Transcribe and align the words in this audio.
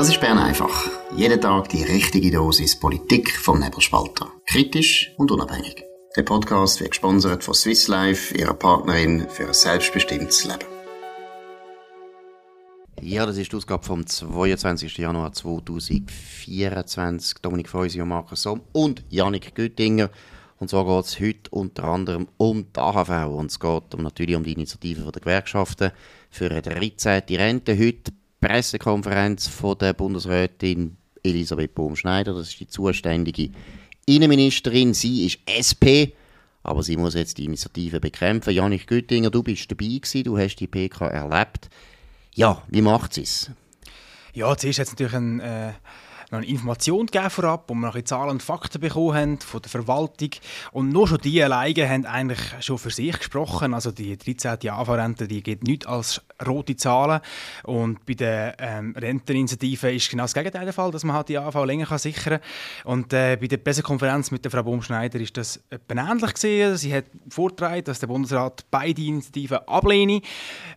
Das 0.00 0.08
ist 0.08 0.18
Bern 0.18 0.38
einfach. 0.38 0.88
Jeden 1.14 1.38
Tag 1.42 1.68
die 1.68 1.82
richtige 1.82 2.30
Dosis 2.30 2.80
Politik 2.80 3.36
vom 3.36 3.60
Nebelspalter. 3.60 4.32
Kritisch 4.46 5.12
und 5.18 5.30
unabhängig. 5.30 5.84
Der 6.16 6.22
Podcast 6.22 6.80
wird 6.80 6.92
gesponsert 6.92 7.44
von 7.44 7.52
Swiss 7.52 7.86
Life, 7.86 8.34
ihrer 8.34 8.54
Partnerin 8.54 9.26
für 9.28 9.48
ein 9.48 9.52
selbstbestimmtes 9.52 10.46
Leben. 10.46 10.64
Ja, 13.02 13.26
das 13.26 13.36
ist 13.36 13.52
die 13.52 13.56
Ausgabe 13.58 13.84
vom 13.84 14.06
22. 14.06 14.96
Januar 14.96 15.34
2024. 15.34 17.42
Dominik 17.42 17.68
Feusi 17.68 18.00
und 18.00 18.08
Markus 18.08 18.40
Somm 18.40 18.62
und 18.72 19.04
Janik 19.10 19.54
Göttinger. 19.54 20.08
Und 20.60 20.70
zwar 20.70 20.86
geht 20.86 21.04
es 21.04 21.20
heute 21.20 21.50
unter 21.50 21.84
anderem 21.84 22.26
um 22.38 22.64
die 22.72 22.80
AHV 22.80 23.36
und 23.36 23.50
es 23.50 23.60
geht 23.60 23.98
natürlich 23.98 24.36
um 24.36 24.44
die 24.44 24.54
Initiative 24.54 25.12
der 25.12 25.20
Gewerkschaften 25.20 25.90
für 26.30 26.50
eine 26.50 26.62
13. 26.62 27.22
Rente. 27.28 27.78
Heute 27.78 28.12
Pressekonferenz 28.40 29.46
von 29.48 29.76
der 29.78 29.92
Bundesrätin 29.92 30.96
Elisabeth 31.22 31.74
Bohm-Schneider. 31.74 32.34
Das 32.34 32.48
ist 32.48 32.60
die 32.60 32.66
zuständige 32.66 33.50
Innenministerin. 34.06 34.94
Sie 34.94 35.26
ist 35.26 35.38
SP, 35.46 36.16
aber 36.62 36.82
sie 36.82 36.96
muss 36.96 37.14
jetzt 37.14 37.38
die 37.38 37.44
Initiative 37.44 38.00
bekämpfen. 38.00 38.54
Janik 38.54 38.86
Güttinger, 38.86 39.30
du 39.30 39.42
bist 39.42 39.70
dabei 39.70 39.86
gewesen, 39.86 40.24
du 40.24 40.38
hast 40.38 40.56
die 40.56 40.66
PK 40.66 41.08
erlebt. 41.08 41.68
Ja, 42.34 42.62
wie 42.68 42.82
macht 42.82 43.14
sie 43.14 43.22
es? 43.22 43.50
Ja, 44.32 44.56
zuerst 44.56 44.78
hat 44.78 44.86
es 44.86 44.92
natürlich 44.92 45.14
ein... 45.14 45.40
Äh 45.40 45.72
noch 46.30 46.38
eine 46.38 46.46
Information 46.46 47.06
gegeben 47.06 47.30
vorab, 47.30 47.64
wo 47.68 47.74
wir 47.74 47.86
noch 47.86 48.02
Zahlen 48.02 48.30
und 48.30 48.42
Fakten 48.42 48.80
bekommen 48.80 49.14
haben 49.14 49.38
von 49.38 49.62
der 49.62 49.70
Verwaltung. 49.70 50.30
Und 50.72 50.90
nur 50.90 51.08
schon 51.08 51.18
die 51.18 51.42
alleine 51.42 51.88
haben 51.88 52.06
eigentlich 52.06 52.40
schon 52.60 52.78
für 52.78 52.90
sich 52.90 53.18
gesprochen. 53.18 53.74
Also 53.74 53.90
die 53.90 54.16
13. 54.16 54.70
AV-Rente, 54.70 55.26
die 55.26 55.42
geht 55.42 55.64
nicht 55.64 55.86
als 55.86 56.22
rote 56.46 56.76
Zahlen. 56.76 57.20
Und 57.64 58.04
bei 58.06 58.14
der 58.14 58.56
ähm, 58.58 58.94
Renteninitiative 58.96 59.92
ist 59.92 60.10
genau 60.10 60.24
das 60.24 60.34
Gegenteil 60.34 60.64
der 60.64 60.72
Fall, 60.72 60.90
dass 60.90 61.04
man 61.04 61.16
halt 61.16 61.28
die 61.28 61.38
AV 61.38 61.64
länger 61.64 61.86
kann 61.86 61.98
sichern 61.98 62.40
kann. 62.40 62.92
Und 62.92 63.12
äh, 63.12 63.36
bei 63.36 63.46
der 63.46 63.58
Pressekonferenz 63.58 64.30
mit 64.30 64.44
der 64.44 64.50
Frau 64.50 64.62
Baumschneider 64.62 65.18
ist 65.20 65.36
das 65.36 65.60
ähnlich 65.88 66.34
gesehen. 66.34 66.76
Sie 66.76 66.94
hat 66.94 67.06
vorgetragen, 67.28 67.84
dass 67.84 67.98
der 67.98 68.06
Bundesrat 68.06 68.64
beide 68.70 69.02
Initiativen 69.02 69.58
ablehne. 69.66 70.22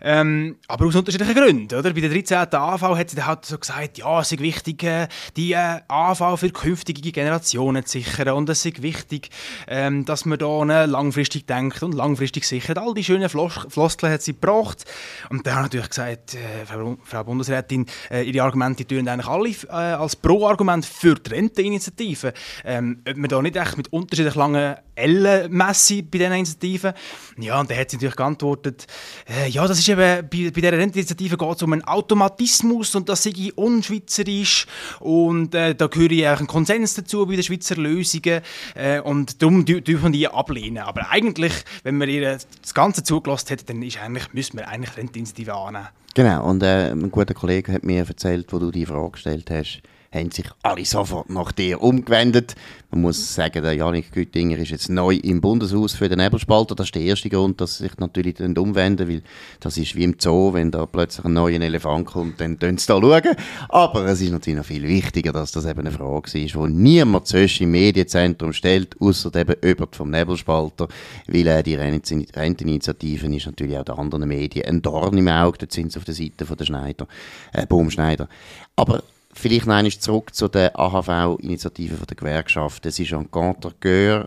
Ähm, 0.02 0.58
aber 0.68 0.88
aus 0.88 0.96
unterschiedlichen 0.96 1.36
Gründen. 1.36 1.76
Oder? 1.76 1.94
Bei 1.94 2.02
der 2.02 2.10
13. 2.10 2.38
AV 2.54 2.82
hat 2.82 3.10
sie 3.10 3.16
dann 3.16 3.28
halt 3.28 3.46
so 3.46 3.58
gesagt, 3.58 3.98
ja, 3.98 4.20
es 4.20 4.32
ist 4.32 4.42
wichtig, 4.42 4.84
äh, 4.84 5.08
die 5.44 5.54
äh, 5.54 5.82
AV 5.88 6.40
für 6.40 6.50
künftige 6.52 7.12
Generationen 7.12 7.86
zu 7.86 8.00
sichern. 8.00 8.30
Und 8.30 8.50
es 8.50 8.66
ist 8.66 8.82
wichtig, 8.82 9.30
ähm, 9.68 10.06
dass 10.06 10.26
man 10.26 10.40
da 10.40 10.86
langfristig 10.86 11.46
denkt 11.48 11.84
und 11.84 11.94
langfristig 11.94 12.46
sichert. 12.46 12.78
All 12.78 12.94
die 12.94 13.04
schönen 13.04 13.28
Flos 13.28 13.54
Floskeln 13.68 14.14
hat 14.14 14.22
sie 14.22 14.34
gebracht. 14.34 14.86
Und 15.30 15.46
dann 15.46 15.56
hat 15.56 15.64
natürlich 15.64 15.90
gesagt, 15.90 16.36
äh, 16.36 16.66
Frau, 16.66 16.98
Frau, 17.04 17.24
Bundesrätin, 17.26 17.86
äh, 18.10 18.24
ihre 18.24 18.44
Argumente 18.44 18.86
tönen 18.86 19.10
eigentlich 19.10 19.28
alle 19.28 19.50
äh, 19.50 19.96
als 19.96 20.16
Pro-Argument 20.16 20.86
für 20.86 21.16
die 21.16 21.32
Renteninitiative. 21.32 22.34
Ähm, 22.64 23.02
ob 23.08 23.18
man 23.18 23.30
da 23.30 23.42
nicht 23.42 23.58
echt 23.58 23.78
mit 23.78 23.92
unterschiedlich 23.92 24.36
langen 24.36 24.76
Ellen 24.96 25.52
messen 25.52 26.10
bei 26.10 26.20
diesen 26.20 26.34
Initiativen? 26.34 26.94
Ja, 27.38 27.60
und 27.60 27.70
dann 27.70 27.78
hat 27.78 27.90
sie 27.90 27.98
natürlich 27.98 28.16
geantwortet, 28.16 28.88
äh, 29.28 29.50
ja, 29.50 29.68
das 29.68 29.80
ist 29.80 29.90
eben, 29.90 29.98
bei, 30.00 30.52
bei 30.52 30.62
dieser 30.62 30.74
Renteninitiative 30.74 31.38
geht 31.38 31.56
es 31.56 31.64
um 31.64 31.74
einen 31.74 31.84
Automatismus 31.84 32.96
und 32.96 33.10
das 33.10 33.24
sei 33.24 33.52
unschweizerisch 33.56 34.68
und 35.00 35.56
äh, 35.56 35.76
da 35.76 35.88
gehöre 35.88 36.12
ich 36.12 36.28
auch 36.28 36.38
einen 36.38 36.48
Konsens 36.48 36.94
dazu 36.94 37.26
bei 37.26 37.36
den 37.36 37.44
Schweizer 37.44 37.76
Lösungen 37.76 38.42
äh, 38.76 39.00
und 39.00 39.42
darum 39.42 39.66
dürfen 39.66 40.12
die 40.12 40.28
ablehnen. 40.28 40.84
Aber 40.84 41.10
eigentlich, 41.10 41.54
wenn 41.84 41.98
man 41.98 42.10
ihr 42.10 42.40
das 42.62 42.74
Ganze 42.74 43.04
zugelassen 43.04 43.50
hätte, 43.50 43.66
dann 43.66 43.82
ist 43.82 44.00
eigentlich, 44.02 44.34
müssen 44.34 44.58
wir 44.58 44.68
eigentlich 44.68 44.96
Renteninitiative 44.98 45.54
annehmen. 45.54 45.88
Genau, 46.16 46.48
und 46.48 46.62
äh, 46.62 46.92
ein 46.92 47.10
guter 47.10 47.34
Kollege 47.34 47.74
hat 47.74 47.84
mir 47.84 48.06
erzählt, 48.08 48.54
wo 48.54 48.60
du 48.60 48.70
die 48.70 48.86
Frage 48.86 49.12
gestellt 49.12 49.50
hast, 49.50 49.82
haben 50.14 50.32
sich 50.32 50.46
alle 50.62 50.86
sofort 50.86 51.30
nach 51.30 51.52
dir 51.52 51.82
umgewendet. 51.82 52.56
Man 52.92 53.02
muss 53.02 53.34
sagen, 53.34 53.64
der 53.64 53.74
Janik 53.74 54.12
Güttinger 54.12 54.60
ist 54.60 54.70
jetzt 54.70 54.90
neu 54.90 55.16
im 55.16 55.42
Bundeshaus 55.42 55.94
für 55.94 56.10
den 56.10 56.20
Nebelspalter. 56.20 56.76
Das 56.76 56.88
ist 56.88 56.96
der 56.96 57.02
erste 57.02 57.28
Grund, 57.28 57.60
dass 57.60 57.78
sie 57.78 57.86
sich 57.86 57.98
natürlich 57.98 58.40
umwenden, 58.40 59.10
weil 59.10 59.24
das 59.60 59.78
ist 59.78 59.96
wie 59.96 60.04
im 60.04 60.16
Zoo, 60.20 60.54
wenn 60.54 60.70
da 60.70 60.86
plötzlich 60.86 61.26
ein 61.26 61.34
neuer 61.34 61.60
Elefant 61.60 62.06
kommt, 62.06 62.40
dann 62.40 62.60
tun 62.60 62.78
sie 62.78 62.86
da 62.86 63.02
schauen. 63.02 63.36
Aber 63.70 64.06
es 64.06 64.22
ist 64.22 64.32
natürlich 64.32 64.60
noch 64.60 64.66
viel 64.66 64.88
wichtiger, 64.88 65.32
dass 65.32 65.52
das 65.52 65.66
eben 65.66 65.80
eine 65.80 65.92
Frage 65.92 66.38
ist, 66.38 66.54
die 66.54 66.60
niemand 66.60 67.28
sonst 67.28 67.62
im 67.62 67.72
Medienzentrum 67.72 68.54
stellt, 68.54 68.96
außer 69.02 69.36
eben 69.36 69.56
über 69.62 69.88
vom 69.92 70.12
Nebelspalter, 70.12 70.88
weil 71.28 71.48
äh, 71.48 71.64
die 71.64 71.76
Renteninitiative 71.76 73.36
ist 73.36 73.46
natürlich 73.48 73.78
auch 73.78 73.86
den 73.86 73.96
anderen 73.96 74.28
Medien 74.28 74.68
ein 74.68 74.82
Dorn 74.84 75.18
im 75.18 75.28
Auge, 75.30 75.58
dort 75.60 75.72
sind 75.72 75.92
sie 75.92 75.98
auf 75.98 76.06
der 76.06 76.14
Seite 76.14 76.46
von 76.46 76.58
der 76.58 76.66
Schneider, 76.66 77.08
äh, 77.54 77.66
Baumschneider. 77.66 78.30
Aber 78.76 79.04
Vielleicht 79.36 79.66
noch 79.66 79.76
einmal 79.76 79.92
zurück 79.92 80.34
zu 80.34 80.48
der 80.48 80.78
AHV-Initiative 80.80 82.06
der 82.06 82.16
Gewerkschaft. 82.16 82.86
Es 82.86 83.00
ist 83.00 83.14
ein 83.14 83.30
Contre 83.32 83.74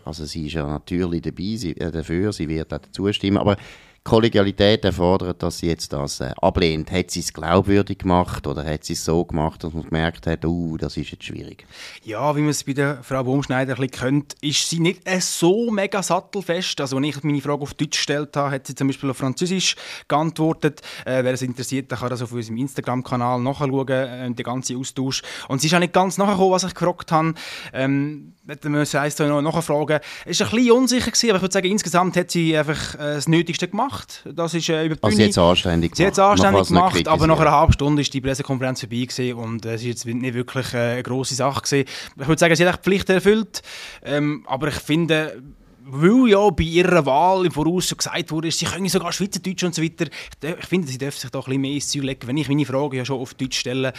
also 0.05 0.25
sie 0.25 0.47
ist 0.47 0.55
ja 0.55 0.67
natürlich 0.67 1.23
dabei, 1.23 1.57
sie, 1.57 1.77
äh, 1.77 1.93
dafür, 1.93 2.33
sie 2.33 2.49
wird 2.49 2.73
auch 2.75 2.79
dazu 2.79 3.13
stimmen, 3.13 3.39
aber 3.39 3.57
Kollegialität 4.07 4.85
erfordert, 4.85 5.43
dass 5.43 5.59
sie 5.59 5.67
jetzt 5.67 5.93
das 5.93 6.21
äh, 6.21 6.31
ablehnt. 6.41 6.93
Hat 6.93 7.11
sie 7.11 7.21
es 7.21 7.33
glaubwürdig 7.33 7.99
gemacht 7.99 8.47
oder 8.47 8.65
hat 8.65 8.85
sie 8.85 8.93
es 8.93 9.05
so 9.05 9.25
gemacht, 9.25 9.65
dass 9.65 9.73
man 9.73 9.83
gemerkt 9.83 10.29
hat, 10.29 10.45
uh, 10.45 10.77
das 10.77 10.97
ist 10.97 11.11
jetzt 11.11 11.25
schwierig? 11.25 11.67
Ja, 12.05 12.35
wie 12.37 12.41
man 12.41 12.51
es 12.51 12.63
bei 12.63 12.73
der 12.73 13.03
Frau 13.03 13.25
Baumschneider 13.25 13.75
ein 13.75 13.89
bisschen 13.89 14.09
kennt, 14.09 14.35
ist 14.41 14.71
sie 14.71 14.79
nicht 14.79 15.01
äh, 15.09 15.21
so 15.21 15.73
mega 15.73 16.05
sattelfest. 16.05 16.81
Also, 16.81 16.97
wenn 16.97 17.05
ich 17.05 17.21
meine 17.25 17.41
Frage 17.41 17.63
auf 17.63 17.75
Deutsch 17.75 17.99
gestellt 17.99 18.37
habe, 18.37 18.53
hat 18.53 18.69
sie 18.69 18.77
zum 18.77 18.87
Beispiel 18.87 19.11
auf 19.11 19.17
Französisch 19.17 19.75
geantwortet. 20.07 20.83
Äh, 21.05 21.25
wer 21.25 21.35
es 21.35 21.43
interessiert, 21.43 21.89
kann 21.89 22.09
das 22.09 22.23
auf 22.23 22.31
unserem 22.31 22.59
Instagram-Kanal 22.59 23.41
nachschauen, 23.41 23.89
äh, 23.89 24.31
den 24.31 24.45
ganzen 24.45 24.77
Austausch. 24.77 25.23
Und 25.49 25.61
sie 25.61 25.67
ist 25.67 25.75
auch 25.75 25.81
nicht 25.81 25.93
ganz 25.93 26.17
nachgekommen, 26.17 26.53
was 26.53 26.63
ich 26.63 26.75
gefragt 26.75 27.11
habe. 27.11 27.35
Ähm, 27.73 28.35
man 28.63 28.73
muss 28.73 28.95
eins 28.95 29.19
noch 29.19 29.43
nachfragen. 29.43 29.99
Es 30.25 30.39
war 30.41 30.47
ein 30.47 30.55
bisschen 30.55 30.73
unsicher, 30.73 31.11
gewesen, 31.11 31.31
aber 31.31 31.37
ich 31.37 31.43
würde 31.43 31.53
sagen, 31.53 31.71
insgesamt 31.71 32.17
hat 32.17 32.31
sie 32.31 32.57
einfach 32.57 32.95
äh, 32.95 33.15
das 33.17 33.27
Nötigste 33.27 33.67
gemacht. 33.67 33.96
Das 34.25 34.55
ist 34.55 34.69
äh, 34.69 34.87
über 34.87 34.97
die 34.97 35.03
also 35.03 35.17
sie 35.17 35.25
hat 35.27 35.39
anständig 35.39 35.93
gemacht. 35.93 36.15
Sie 36.15 36.21
hat 36.23 36.31
anständig 36.31 36.69
gemacht, 36.69 37.09
aber 37.09 37.27
nach 37.27 37.41
einer 37.41 37.51
halben 37.51 37.73
Stunde 37.73 38.03
ist 38.03 38.13
die 38.13 38.21
Pressekonferenz 38.21 38.81
vorbei 38.81 39.05
gewesen 39.05 39.35
und 39.35 39.65
äh, 39.65 39.75
es 39.75 39.83
ist 39.83 39.87
jetzt 39.87 40.07
nicht 40.07 40.35
wirklich 40.35 40.75
äh, 40.75 40.79
eine 40.79 41.03
grosse 41.03 41.35
Sache 41.35 41.63
gewesen. 41.63 41.89
Ich 42.21 42.27
würde 42.29 42.39
sagen, 42.39 42.57
sie 42.57 42.67
hat 42.67 42.79
die 42.79 42.83
Pflicht 42.83 43.11
erfüllt, 43.11 43.63
ähm, 44.05 44.45
aber 44.47 44.69
ich 44.69 44.75
finde, 44.75 45.43
weil 45.87 46.29
ja 46.29 46.51
bei 46.51 46.65
ihrer 46.65 47.07
Wahl 47.07 47.47
im 47.47 47.53
Voraus 47.53 47.89
schon 47.89 47.99
gesagt 47.99 48.31
wurde, 48.33 48.51
sie 48.51 48.65
können 48.65 48.89
sogar 48.89 49.13
Schweizerdeutsch 49.13 49.63
und 49.63 49.75
so 49.75 49.83
weiter. 49.83 50.07
Ich, 50.43 50.67
finde, 50.67 50.89
sie 50.89 50.99
dürfen 50.99 51.21
sich 51.21 51.31
da 51.31 51.39
ein 51.39 51.45
bisschen 51.45 51.61
mehr 51.61 51.73
ins 51.73 51.89
Ziel 51.89 52.05
legen. 52.05 52.27
Wenn 52.27 52.37
ich 52.37 52.49
meine 52.49 52.67
Frage 52.67 52.97
ja 52.97 53.05
schon 53.05 53.21
auf 53.21 53.35
Deutsch 53.35 53.59
stelle, 53.59 53.93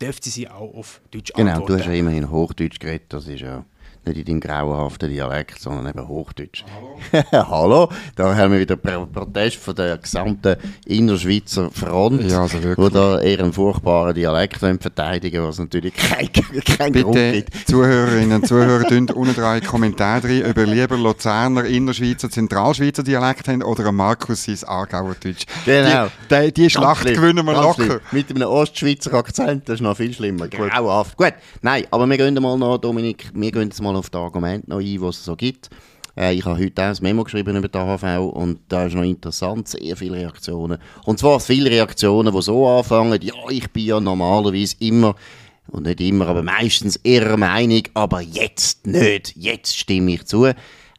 dürfte 0.00 0.30
sie 0.30 0.48
auch 0.48 0.74
auf 0.74 1.00
Deutsch 1.10 1.32
genau, 1.34 1.50
antworten. 1.50 1.66
Genau, 1.66 1.78
du 1.78 1.84
hast 1.84 1.92
ja 1.92 1.98
immerhin 1.98 2.30
Hochdeutsch 2.30 2.78
geredet, 2.78 3.06
das 3.10 3.28
ist 3.28 3.40
ja 3.40 3.64
nicht 4.06 4.18
in 4.18 4.24
deinem 4.24 4.40
grauenhaften 4.40 5.10
Dialekt, 5.10 5.60
sondern 5.60 5.88
eben 5.88 6.08
Hochdeutsch. 6.08 6.64
Hallo. 6.74 7.24
Hallo, 7.50 7.88
da 8.14 8.36
haben 8.36 8.52
wir 8.52 8.60
wieder 8.60 8.76
Protest 8.76 9.56
von 9.56 9.74
der 9.74 9.98
gesamten 9.98 10.56
Innerschweizer 10.86 11.70
Front, 11.70 12.30
ja, 12.30 12.42
also 12.42 12.58
wo 12.76 12.88
da 12.88 13.20
ihren 13.20 13.52
furchtbaren 13.52 14.14
Dialekt 14.14 14.58
verteidigen 14.58 15.42
was 15.42 15.58
natürlich 15.58 15.94
kein, 15.96 16.30
kein 16.32 16.92
Bitte, 16.92 17.04
Grund 17.04 17.32
gibt. 17.32 17.68
Zuhörerinnen 17.68 18.36
und 18.36 18.46
Zuhörer, 18.46 18.84
tun 18.84 19.08
unten 19.10 19.34
drei 19.34 19.60
Kommentare 19.60 20.28
rein, 20.28 20.50
ob 20.50 20.56
ihr 20.56 20.66
lieber 20.66 20.96
Luzerner, 20.96 21.64
Innerschweizer, 21.64 22.30
Zentralschweizer 22.30 23.02
Dialekt 23.02 23.48
haben 23.48 23.62
oder 23.62 23.90
Markus 23.92 24.44
sein 24.44 24.58
Aargauer 24.66 25.16
Deutsch. 25.22 25.46
Genau. 25.64 26.08
Die, 26.30 26.46
die, 26.46 26.52
die 26.52 26.70
Schlacht 26.70 27.02
schlimm, 27.02 27.14
gewinnen 27.14 27.44
wir 27.46 27.54
locker. 27.54 27.84
Schlimm. 27.84 28.00
Mit 28.12 28.30
einem 28.30 28.48
Ostschweizer 28.48 29.14
Akzent, 29.14 29.68
das 29.68 29.76
ist 29.76 29.80
noch 29.80 29.96
viel 29.96 30.12
schlimmer. 30.12 30.48
Grauenhaft. 30.48 31.16
Gut, 31.16 31.34
nein, 31.62 31.84
aber 31.90 32.06
wir 32.06 32.16
gehen 32.16 32.34
mal 32.34 32.56
noch, 32.56 32.78
Dominik, 32.78 33.30
wir 33.34 33.50
gehen 33.50 33.62
jetzt 33.62 33.82
mal 33.82 33.95
auf 33.96 34.10
die 34.10 34.18
Argumente 34.18 34.70
noch 34.70 34.78
ein, 34.78 34.84
die 34.84 34.96
es 34.96 35.24
so 35.24 35.36
gibt. 35.36 35.70
Äh, 36.16 36.34
ich 36.34 36.44
habe 36.44 36.58
heute 36.58 36.82
auch 36.82 36.88
ein 36.88 36.96
Memo 37.00 37.24
geschrieben 37.24 37.56
über 37.56 37.68
die 37.68 37.78
AHV 37.78 38.32
und 38.32 38.60
da 38.68 38.86
ist 38.86 38.94
noch 38.94 39.02
interessant, 39.02 39.68
sehr 39.68 39.96
viele 39.96 40.16
Reaktionen. 40.16 40.78
Und 41.04 41.18
zwar 41.18 41.40
viele 41.40 41.70
Reaktionen, 41.70 42.34
die 42.34 42.42
so 42.42 42.66
anfangen, 42.66 43.20
ja, 43.22 43.34
ich 43.50 43.70
bin 43.70 43.84
ja 43.84 44.00
normalerweise 44.00 44.76
immer, 44.80 45.14
und 45.68 45.84
nicht 45.84 46.00
immer, 46.00 46.28
aber 46.28 46.42
meistens 46.42 46.98
ihrer 47.02 47.36
Meinung, 47.36 47.82
aber 47.94 48.20
jetzt 48.20 48.86
nicht, 48.86 49.34
jetzt 49.36 49.76
stimme 49.76 50.12
ich 50.12 50.24
zu. 50.24 50.46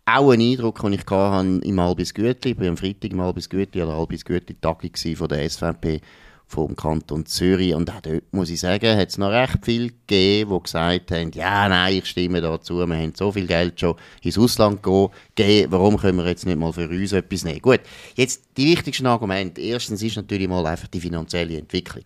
Auch 0.05 0.31
ein 0.31 0.41
Eindruck, 0.41 0.81
den 0.81 0.93
ich 0.93 1.05
hatte 1.09 1.59
im 1.63 1.79
Albis 1.79 2.13
Gütli, 2.13 2.51
ich 2.51 2.59
war 2.59 2.67
am 2.67 2.77
Freitag 2.77 3.11
im 3.11 3.19
Albis 3.19 3.49
Gütli, 3.49 3.81
an 3.81 3.89
der 3.89 3.97
Albis 3.97 4.23
Gütli 4.23 4.55
Tagung 4.59 4.91
von 5.15 5.27
der 5.27 5.49
SVP 5.49 6.01
vom 6.47 6.75
Kanton 6.75 7.25
Zürich. 7.25 7.75
Und 7.75 7.91
auch 7.91 8.01
dort, 8.01 8.23
muss 8.31 8.49
ich 8.49 8.61
sagen, 8.61 8.97
hat 8.97 9.09
es 9.09 9.17
noch 9.17 9.29
recht 9.29 9.63
viel 9.63 9.89
gegeben, 9.89 10.53
die 10.53 10.63
gesagt 10.63 11.11
haben, 11.11 11.31
ja, 11.33 11.67
nein, 11.67 11.97
ich 11.97 12.05
stimme 12.05 12.41
dazu, 12.41 12.77
wir 12.77 12.95
haben 12.95 13.13
so 13.15 13.31
viel 13.31 13.47
Geld 13.47 13.79
schon 13.79 13.95
ins 14.21 14.37
Ausland 14.37 14.81
gegeben, 14.81 15.71
warum 15.71 15.97
können 15.97 16.17
wir 16.17 16.27
jetzt 16.27 16.45
nicht 16.45 16.57
mal 16.57 16.71
für 16.71 16.87
uns 16.87 17.11
etwas 17.11 17.43
nehmen? 17.43 17.61
Gut, 17.61 17.81
jetzt 18.15 18.43
die 18.55 18.67
wichtigsten 18.67 19.05
Argumente. 19.05 19.61
Erstens 19.61 20.01
ist 20.01 20.15
natürlich 20.15 20.47
mal 20.47 20.65
einfach 20.65 20.87
die 20.87 21.01
finanzielle 21.01 21.57
Entwicklung. 21.57 22.05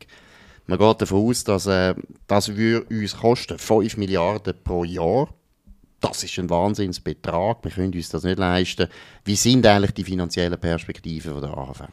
Man 0.65 0.79
geht 0.79 1.01
davon 1.01 1.29
aus, 1.29 1.43
dass 1.43 1.67
äh, 1.67 1.93
das 2.27 2.49
uns 2.49 3.17
kosten 3.17 3.57
5 3.59 3.97
Milliarden 3.97 4.53
pro 4.63 4.83
Jahr. 4.83 5.29
Das 5.99 6.23
ist 6.23 6.39
ein 6.39 6.49
Wahnsinnsbetrag, 6.49 7.63
wir 7.63 7.71
können 7.71 7.93
uns 7.93 8.09
das 8.09 8.23
nicht 8.23 8.39
leisten. 8.39 8.87
Wie 9.23 9.35
sind 9.35 9.67
eigentlich 9.67 9.91
die 9.91 10.03
finanziellen 10.03 10.59
Perspektiven 10.59 11.39
der 11.39 11.55
AHV? 11.55 11.83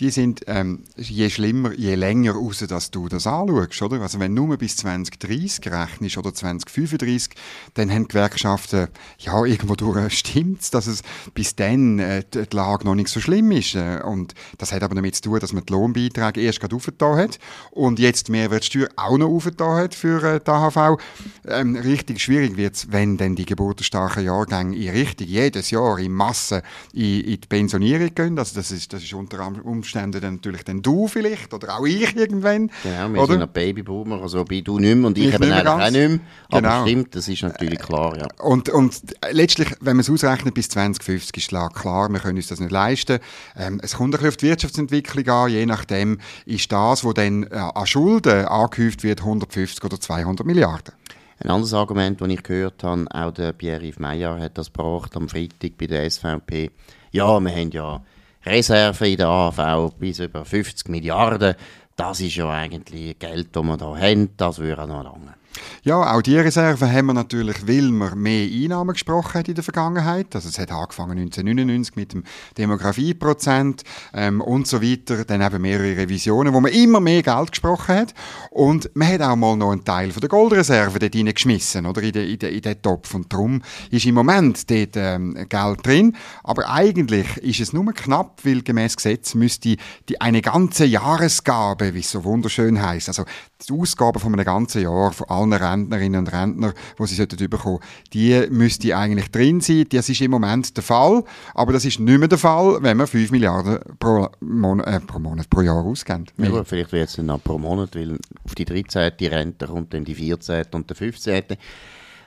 Die 0.00 0.10
sind 0.10 0.42
ähm, 0.46 0.84
je 0.96 1.30
schlimmer, 1.30 1.72
je 1.72 1.94
länger 1.94 2.32
raus, 2.32 2.64
dass 2.66 2.90
du 2.90 3.08
das 3.08 3.26
anschaust, 3.26 3.82
oder? 3.82 4.00
Also 4.00 4.18
wenn 4.18 4.34
du 4.34 4.46
nur 4.46 4.56
bis 4.56 4.76
2030 4.76 5.70
rechnest 5.70 6.18
oder 6.18 6.32
2035, 6.32 7.34
dann 7.74 7.90
haben 7.90 8.04
die 8.04 8.08
Gewerkschaften, 8.08 8.88
ja, 9.18 9.44
irgendwo 9.44 9.74
durch 9.74 10.18
stimmt 10.18 10.60
dass 10.74 10.86
es 10.86 11.02
bis 11.34 11.56
dann 11.56 11.98
äh, 11.98 12.24
die 12.32 12.44
Lage 12.54 12.84
noch 12.84 12.94
nicht 12.94 13.08
so 13.08 13.20
schlimm 13.20 13.50
ist. 13.52 13.74
Äh, 13.74 14.00
und 14.04 14.34
das 14.58 14.72
hat 14.72 14.82
aber 14.82 14.94
damit 14.94 15.16
zu 15.16 15.22
tun, 15.22 15.40
dass 15.40 15.52
man 15.52 15.64
die 15.64 15.72
Lohnbeiträge 15.72 16.40
erst 16.40 16.60
gerade 16.60 16.76
aufgetan 16.76 17.16
hat 17.16 17.38
und 17.70 17.98
jetzt 17.98 18.28
die 18.28 18.32
Mehrwertsteuer 18.32 18.88
auch 18.96 19.18
noch 19.18 19.28
aufgetan 19.28 19.76
hat 19.76 19.94
für 19.94 20.22
äh, 20.22 20.40
die 20.40 20.50
AHV. 20.50 21.00
Ähm, 21.46 21.76
richtig 21.76 22.20
schwierig 22.20 22.56
wird 22.56 22.76
es, 22.76 22.92
wenn 22.92 23.16
dann 23.16 23.36
die 23.36 23.46
geburtenstarken 23.46 24.24
Jahrgänge 24.24 24.76
in 24.76 24.90
richtig 24.90 25.28
jedes 25.28 25.70
Jahr 25.70 25.98
in 25.98 26.12
Masse 26.12 26.62
in, 26.92 27.20
in 27.20 27.40
die 27.40 27.48
Pensionierung 27.48 28.14
gehen. 28.14 28.38
Also 28.38 28.54
das 28.56 28.70
ist, 28.70 28.92
das 28.92 29.02
ist 29.02 29.12
unter 29.14 29.40
Umständen 29.62 30.20
dann 30.20 30.34
natürlich 30.34 30.64
dann 30.64 30.82
du 30.82 31.08
vielleicht 31.08 31.52
oder 31.52 31.78
auch 31.78 31.86
ich 31.86 32.16
irgendwann. 32.16 32.70
Genau, 32.82 33.12
wir 33.12 33.22
oder? 33.22 33.32
sind 33.32 33.42
ein 33.42 33.52
Babyboomer, 33.52 34.22
also 34.22 34.44
bei 34.44 34.60
du 34.60 34.78
nicht 34.78 34.96
mehr 34.96 35.06
und 35.06 35.18
ich, 35.18 35.28
ich 35.28 35.34
eben 35.34 35.66
auch 35.66 35.78
nicht 35.78 35.92
mehr. 35.92 36.20
Aber 36.50 36.60
genau. 36.60 36.82
stimmt, 36.86 37.14
das 37.14 37.28
ist 37.28 37.42
natürlich 37.42 37.78
klar, 37.78 38.16
ja. 38.16 38.26
Und, 38.42 38.68
und 38.68 39.00
letztlich, 39.30 39.68
wenn 39.80 39.96
man 39.96 40.00
es 40.00 40.10
ausrechnet, 40.10 40.54
bis 40.54 40.68
2050 40.68 41.36
ist 41.36 41.48
klar, 41.48 41.70
klar, 41.70 42.08
wir 42.08 42.20
können 42.20 42.36
uns 42.36 42.48
das 42.48 42.60
nicht 42.60 42.72
leisten. 42.72 43.18
Ähm, 43.56 43.80
es 43.82 43.96
kommt 43.96 44.14
ein 44.14 44.18
bisschen 44.18 44.28
auf 44.28 44.36
die 44.36 44.46
Wirtschaftsentwicklung 44.48 45.28
an, 45.28 45.50
je 45.50 45.66
nachdem 45.66 46.18
ist 46.46 46.70
das, 46.72 47.04
was 47.04 47.14
dann 47.14 47.44
äh, 47.44 47.56
an 47.56 47.86
Schulden 47.86 48.46
angehäuft 48.46 49.02
wird, 49.02 49.20
150 49.20 49.84
oder 49.84 50.00
200 50.00 50.46
Milliarden. 50.46 50.94
Ein 51.42 51.50
anderes 51.50 51.72
Argument, 51.72 52.20
das 52.20 52.28
ich 52.28 52.42
gehört 52.42 52.84
habe, 52.84 53.06
auch 53.10 53.30
der 53.32 53.54
Pierre-Yves 53.54 53.98
Meyer 53.98 54.38
hat 54.38 54.58
das 54.58 54.70
gebracht 54.70 55.16
am 55.16 55.26
Freitag 55.26 55.78
bei 55.78 55.86
der 55.86 56.08
SVP. 56.10 56.70
Ja, 57.12 57.40
wir 57.40 57.50
haben 57.50 57.70
ja 57.70 58.02
Reserve 58.44 59.08
in 59.08 59.16
der 59.18 59.28
AV 59.28 59.92
bis 59.98 60.18
über 60.18 60.44
50 60.44 60.88
Milliarden. 60.88 61.54
Das 61.96 62.20
ist 62.20 62.36
ja 62.36 62.48
eigentlich 62.48 63.18
Geld, 63.18 63.54
das 63.54 63.62
wir 63.62 63.76
da 63.76 63.96
haben. 63.96 64.30
Das 64.36 64.58
würde 64.58 64.86
noch 64.86 65.04
lange. 65.04 65.39
Ja, 65.82 66.14
auch 66.14 66.22
die 66.22 66.36
Reserve 66.36 66.90
haben 66.92 67.06
wir 67.06 67.14
natürlich, 67.14 67.66
weil 67.66 67.90
wir 67.90 68.14
mehr 68.14 68.46
Einnahmen 68.46 68.92
gesprochen 68.92 69.34
haben 69.34 69.46
in 69.46 69.54
der 69.54 69.64
Vergangenheit. 69.64 70.34
Also 70.34 70.48
es 70.48 70.58
hat 70.58 70.70
angefangen 70.70 71.18
1999 71.18 71.96
mit 71.96 72.12
dem 72.12 72.24
Demografieprozent 72.58 73.84
ähm, 74.12 74.40
und 74.40 74.66
so 74.66 74.82
weiter. 74.82 75.24
Dann 75.24 75.40
eben 75.40 75.62
mehrere 75.62 75.96
Revisionen, 75.96 76.52
wo 76.52 76.60
man 76.60 76.72
immer 76.72 77.00
mehr 77.00 77.22
Geld 77.22 77.52
gesprochen 77.52 77.94
hat. 77.94 78.14
Und 78.50 78.90
man 78.94 79.08
hat 79.08 79.22
auch 79.22 79.36
mal 79.36 79.56
noch 79.56 79.72
einen 79.72 79.84
Teil 79.84 80.12
von 80.12 80.20
der 80.20 80.28
Goldreserve 80.28 80.98
dort 80.98 81.14
reingeschmissen, 81.14 81.86
oder? 81.86 82.02
In 82.02 82.12
den, 82.12 82.28
in, 82.28 82.38
den, 82.38 82.54
in 82.54 82.62
den 82.62 82.82
Topf. 82.82 83.14
Und 83.14 83.32
darum 83.32 83.62
ist 83.90 84.04
im 84.06 84.14
Moment 84.14 84.70
dort 84.70 84.96
ähm, 84.96 85.46
Geld 85.48 85.86
drin. 85.86 86.16
Aber 86.44 86.68
eigentlich 86.70 87.38
ist 87.38 87.60
es 87.60 87.72
nur 87.72 87.92
knapp, 87.92 88.44
weil 88.44 88.62
gemäß 88.62 88.96
Gesetz 88.96 89.34
müsste 89.34 89.76
die 90.08 90.20
eine 90.20 90.42
ganze 90.42 90.84
Jahresgabe, 90.84 91.94
wie 91.94 92.00
es 92.00 92.10
so 92.10 92.24
wunderschön 92.24 92.80
heißt, 92.80 93.08
also 93.08 93.24
die 93.68 93.72
Ausgaben 93.72 94.20
von 94.20 94.32
einem 94.32 94.44
ganzen 94.44 94.82
Jahr 94.82 95.12
von 95.12 95.28
allen 95.28 95.52
Rentnerinnen 95.52 96.20
und 96.20 96.32
Rentner, 96.32 96.72
die 96.98 97.06
sie 97.06 97.26
bekommen 97.48 97.78
sollten, 97.80 98.10
die 98.12 98.46
müsste 98.50 98.96
eigentlich 98.96 99.30
drin 99.30 99.60
sein. 99.60 99.86
Das 99.90 100.08
ist 100.08 100.20
im 100.20 100.30
Moment 100.30 100.76
der 100.76 100.84
Fall, 100.84 101.24
aber 101.54 101.72
das 101.72 101.84
ist 101.84 102.00
nicht 102.00 102.18
mehr 102.18 102.28
der 102.28 102.38
Fall, 102.38 102.78
wenn 102.80 102.98
wir 102.98 103.06
5 103.06 103.30
Milliarden 103.30 103.78
pro, 103.98 104.28
Mon 104.40 104.80
äh, 104.80 105.00
pro 105.00 105.18
Monat, 105.18 105.48
pro 105.50 105.60
Jahr 105.60 105.84
ausgeben. 105.84 106.26
Ja, 106.38 106.48
gut, 106.48 106.66
vielleicht 106.66 106.92
wird 106.92 107.08
es 107.08 107.16
dann 107.16 107.40
pro 107.40 107.58
Monat, 107.58 107.94
weil 107.94 108.18
auf 108.44 108.54
die 108.54 108.64
13. 108.64 109.12
Rente 109.20 109.66
kommt 109.66 109.94
dann 109.94 110.04
die 110.04 110.14
14. 110.14 110.64
und 110.72 110.88
der 110.88 110.96
15. 110.96 111.44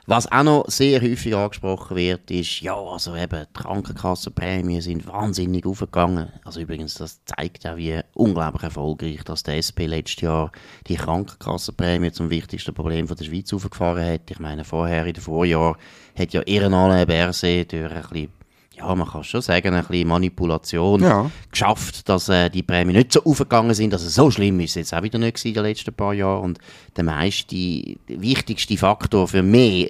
Was 0.06 0.30
auch 0.30 0.42
noch 0.42 0.64
sehr 0.68 1.00
häufig 1.00 1.34
angesprochen 1.34 1.96
wird, 1.96 2.30
ist, 2.30 2.60
ja, 2.60 2.74
also 2.74 3.16
eben, 3.16 3.46
die 3.48 3.62
Krankenkassenprämien 3.62 4.82
sind 4.82 5.06
wahnsinnig 5.06 5.64
aufgegangen. 5.64 6.28
Also 6.44 6.60
übrigens, 6.60 6.96
das 6.96 7.24
zeigt 7.24 7.66
auch, 7.66 7.76
wie 7.76 8.00
unglaublich 8.12 8.64
erfolgreich, 8.64 9.24
dass 9.24 9.44
der 9.44 9.56
SP 9.64 9.88
letztes 9.88 10.20
Jahr 10.20 10.52
die 10.88 10.96
Krankenkassenprämie 10.96 12.12
zum 12.12 12.28
wichtigsten 12.28 12.74
Problem 12.74 13.08
von 13.08 13.16
der 13.16 13.24
Schweiz 13.24 13.50
aufgefahren 13.54 14.04
hat. 14.04 14.30
Ich 14.30 14.38
meine, 14.38 14.64
vorher 14.64 15.06
in 15.06 15.14
den 15.14 15.22
Vorjahren 15.22 15.76
hat 16.18 16.34
ja 16.34 16.42
Ehrenale 16.42 17.06
Berse 17.06 17.64
durch 17.64 17.90
ein 17.90 18.02
bisschen 18.02 18.28
ja, 18.76 18.94
man 18.94 19.08
kann 19.08 19.24
schon 19.24 19.40
sagen, 19.40 19.74
ein 19.74 19.84
bisschen 19.84 20.08
Manipulation 20.08 21.02
ja. 21.02 21.30
geschafft, 21.50 22.08
dass 22.08 22.28
äh, 22.28 22.50
die 22.50 22.62
Prämien 22.62 22.96
nicht 22.96 23.12
so 23.12 23.22
aufgegangen 23.24 23.74
sind. 23.74 23.92
Also 23.92 24.08
so 24.08 24.30
schlimm 24.30 24.58
ist 24.60 24.70
es 24.70 24.74
jetzt 24.74 24.94
auch 24.94 25.02
wieder 25.02 25.18
nicht 25.18 25.44
in 25.44 25.54
den 25.54 25.62
letzten 25.62 25.94
paar 25.94 26.12
Jahren. 26.12 26.42
Und 26.42 26.58
der 26.96 27.04
meiste, 27.04 27.54
der 27.54 28.20
wichtigste 28.20 28.76
Faktor 28.76 29.28
für 29.28 29.42
mehr 29.42 29.88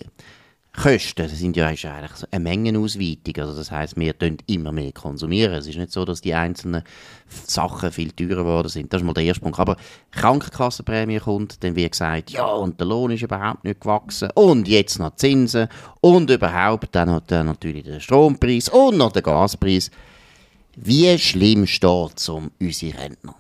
Kosten, 0.76 1.22
das 1.22 1.38
sind 1.38 1.56
ja 1.56 1.68
eigentlich 1.68 1.86
eine 1.86 2.42
Mengenausweitung. 2.42 3.36
Also 3.38 3.56
das 3.56 3.70
heißt, 3.70 3.96
wir 3.96 4.18
tun 4.18 4.38
immer 4.46 4.72
mehr 4.72 4.90
konsumieren. 4.90 5.54
Es 5.54 5.68
ist 5.68 5.76
nicht 5.78 5.92
so, 5.92 6.04
dass 6.04 6.20
die 6.20 6.34
einzelnen 6.34 6.82
Sachen 7.28 7.92
viel 7.92 8.10
teurer 8.10 8.42
geworden 8.42 8.68
sind. 8.68 8.92
Das 8.92 9.00
ist 9.00 9.06
mal 9.06 9.14
der 9.14 9.22
erste 9.22 9.40
Punkt. 9.40 9.58
Aber 9.60 9.76
Krankenkassenprämie 10.10 11.20
kommt, 11.20 11.62
dann 11.62 11.76
wird 11.76 11.92
gesagt, 11.92 12.30
ja, 12.30 12.46
und 12.46 12.80
der 12.80 12.88
Lohn 12.88 13.12
ist 13.12 13.22
überhaupt 13.22 13.62
nicht 13.62 13.80
gewachsen. 13.80 14.30
Und 14.34 14.66
jetzt 14.66 14.98
noch 14.98 15.14
Zinsen. 15.14 15.68
Und 16.00 16.28
überhaupt 16.28 16.88
dann 16.92 17.08
noch 17.08 17.20
der, 17.20 17.44
natürlich 17.44 17.84
der 17.84 18.00
Strompreis 18.00 18.68
und 18.68 18.98
noch 18.98 19.12
der 19.12 19.22
Gaspreis. 19.22 19.92
Wie 20.76 21.16
schlimm 21.18 21.68
steht 21.68 22.18
es 22.18 22.28
um 22.28 22.50
unsere 22.60 22.98
Rentner? 22.98 23.36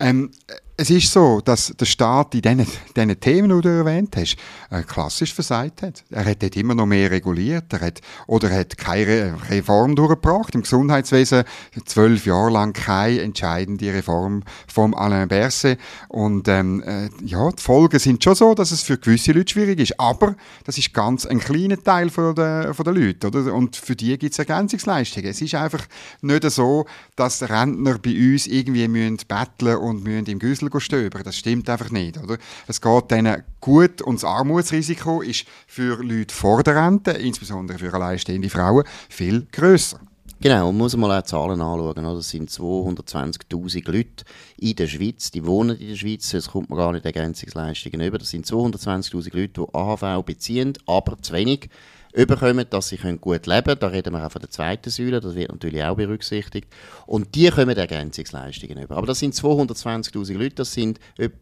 Ähm, 0.00 0.32
es 0.80 0.88
ist 0.88 1.12
so, 1.12 1.42
dass 1.42 1.74
der 1.78 1.84
Staat 1.84 2.34
in 2.34 2.40
diesen, 2.40 2.66
diesen 2.96 3.20
Themen, 3.20 3.54
die 3.54 3.60
du 3.60 3.68
erwähnt 3.68 4.16
hast, 4.16 4.36
äh, 4.70 4.82
klassisch 4.82 5.34
versagt 5.34 5.82
hat. 5.82 6.04
Er 6.08 6.24
hat 6.24 6.42
dort 6.42 6.56
immer 6.56 6.74
noch 6.74 6.86
mehr 6.86 7.10
reguliert 7.10 7.70
er 7.74 7.80
hat, 7.82 8.00
oder 8.26 8.50
er 8.50 8.60
hat 8.60 8.78
keine 8.78 9.36
Reform 9.50 9.94
durchgebracht. 9.94 10.54
Im 10.54 10.62
Gesundheitswesen 10.62 11.44
zwölf 11.84 12.24
Jahre 12.24 12.50
lang 12.50 12.72
keine 12.72 13.20
entscheidende 13.20 13.92
Reform 13.92 14.42
vom 14.68 14.94
Alain 14.94 15.28
Berset. 15.28 15.78
Und 16.08 16.48
ähm, 16.48 16.82
äh, 16.82 17.10
ja, 17.26 17.50
die 17.50 17.62
Folgen 17.62 17.98
sind 17.98 18.24
schon 18.24 18.34
so, 18.34 18.54
dass 18.54 18.70
es 18.70 18.80
für 18.80 18.96
gewisse 18.96 19.32
Leute 19.32 19.52
schwierig 19.52 19.80
ist. 19.80 20.00
Aber 20.00 20.34
das 20.64 20.78
ist 20.78 20.94
ganz 20.94 21.26
ein 21.26 21.40
kleiner 21.40 21.82
Teil 21.82 22.08
von 22.08 22.34
der, 22.34 22.72
von 22.72 22.84
der 22.84 22.94
Leute. 22.94 23.26
Oder? 23.26 23.52
Und 23.52 23.76
für 23.76 23.96
die 23.96 24.16
gibt 24.16 24.32
es 24.32 24.38
Ergänzungsleistungen. 24.38 25.28
Es 25.28 25.42
ist 25.42 25.54
einfach 25.54 25.86
nicht 26.22 26.50
so, 26.50 26.86
dass 27.16 27.42
Rentner 27.42 27.98
bei 27.98 28.16
uns 28.16 28.46
irgendwie 28.46 28.88
müssen 28.88 29.18
betteln 29.28 29.76
und 29.76 30.04
müssen 30.04 30.24
im 30.24 30.38
Güssel 30.38 30.69
stöbern. 30.78 31.22
Das 31.24 31.36
stimmt 31.36 31.68
einfach 31.68 31.90
nicht. 31.90 32.18
Oder? 32.18 32.38
Es 32.68 32.80
geht 32.80 33.10
denen 33.10 33.42
gut 33.60 34.02
und 34.02 34.16
das 34.16 34.24
Armutsrisiko 34.24 35.22
ist 35.22 35.46
für 35.66 36.02
Leute 36.02 36.34
vor 36.34 36.62
der 36.62 36.76
Rente, 36.76 37.12
insbesondere 37.12 37.78
für 37.78 37.92
alleinstehende 37.92 38.48
Frauen, 38.48 38.84
viel 39.08 39.46
grösser. 39.50 40.00
Genau, 40.42 40.66
man 40.66 40.78
muss 40.78 40.96
mal 40.96 41.18
auch 41.18 41.22
Zahlen 41.22 41.60
anschauen. 41.60 42.02
Das 42.02 42.30
sind 42.30 42.48
220'000 42.48 43.92
Leute 43.92 44.24
in 44.56 44.74
der 44.74 44.86
Schweiz, 44.86 45.30
die 45.30 45.44
wohnen 45.44 45.76
in 45.76 45.88
der 45.88 45.96
Schweiz, 45.96 46.32
es 46.32 46.48
kommt 46.48 46.70
man 46.70 46.78
gar 46.78 46.92
nicht 46.92 47.04
Ergänzungsleistungen 47.04 48.00
über. 48.00 48.16
Das 48.16 48.30
sind 48.30 48.46
220'000 48.46 49.36
Leute, 49.36 49.60
die 49.60 49.74
AHV 49.74 50.24
beziehen, 50.24 50.72
aber 50.86 51.20
zu 51.20 51.34
wenig 51.34 51.68
überkommen, 52.12 52.66
dass 52.68 52.88
sie 52.88 52.96
gut 52.96 53.46
leben 53.46 53.64
können. 53.64 53.80
Da 53.80 53.86
reden 53.86 54.12
wir 54.12 54.26
auch 54.26 54.32
von 54.32 54.40
der 54.40 54.50
zweiten 54.50 54.90
Säule, 54.90 55.20
das 55.20 55.34
wird 55.34 55.50
natürlich 55.50 55.82
auch 55.82 55.96
berücksichtigt. 55.96 56.68
Und 57.06 57.34
die 57.34 57.50
kommen 57.50 57.76
Ergänzungsleistungen 57.76 58.82
über. 58.82 58.96
Aber 58.96 59.06
das 59.06 59.18
sind 59.18 59.34
220'000 59.34 60.34
Leute, 60.36 60.56
das 60.56 60.72
sind, 60.72 60.98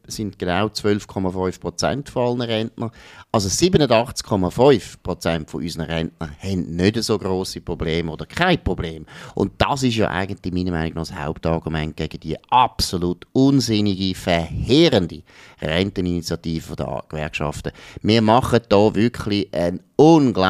sind 0.06 0.38
genau 0.38 0.66
12,5 0.66 1.60
Prozent 1.60 2.08
von 2.08 2.40
allen 2.40 2.40
Rentner. 2.42 2.90
Also 3.32 3.48
87,5 3.48 4.94
Prozent 5.02 5.50
von 5.50 5.62
unseren 5.62 5.86
Rentnern 5.86 6.36
haben 6.42 6.76
nicht 6.76 7.02
so 7.02 7.18
grosse 7.18 7.60
Probleme 7.60 8.12
oder 8.12 8.26
kein 8.26 8.62
Problem. 8.62 9.06
Und 9.34 9.52
das 9.58 9.82
ist 9.82 9.96
ja 9.96 10.08
eigentlich 10.08 10.52
meiner 10.52 10.72
Meinung 10.72 10.94
nach 10.94 11.08
das 11.08 11.14
Hauptargument 11.14 11.96
gegen 11.96 12.20
die 12.20 12.36
absolut 12.50 13.26
unsinnige, 13.32 14.14
verheerende 14.14 15.22
Renteninitiative 15.60 16.76
der 16.76 17.04
Gewerkschaften. 17.08 17.72
Wir 18.02 18.22
machen 18.22 18.60
da 18.68 18.94
wirklich 18.94 19.52
einen 19.52 19.80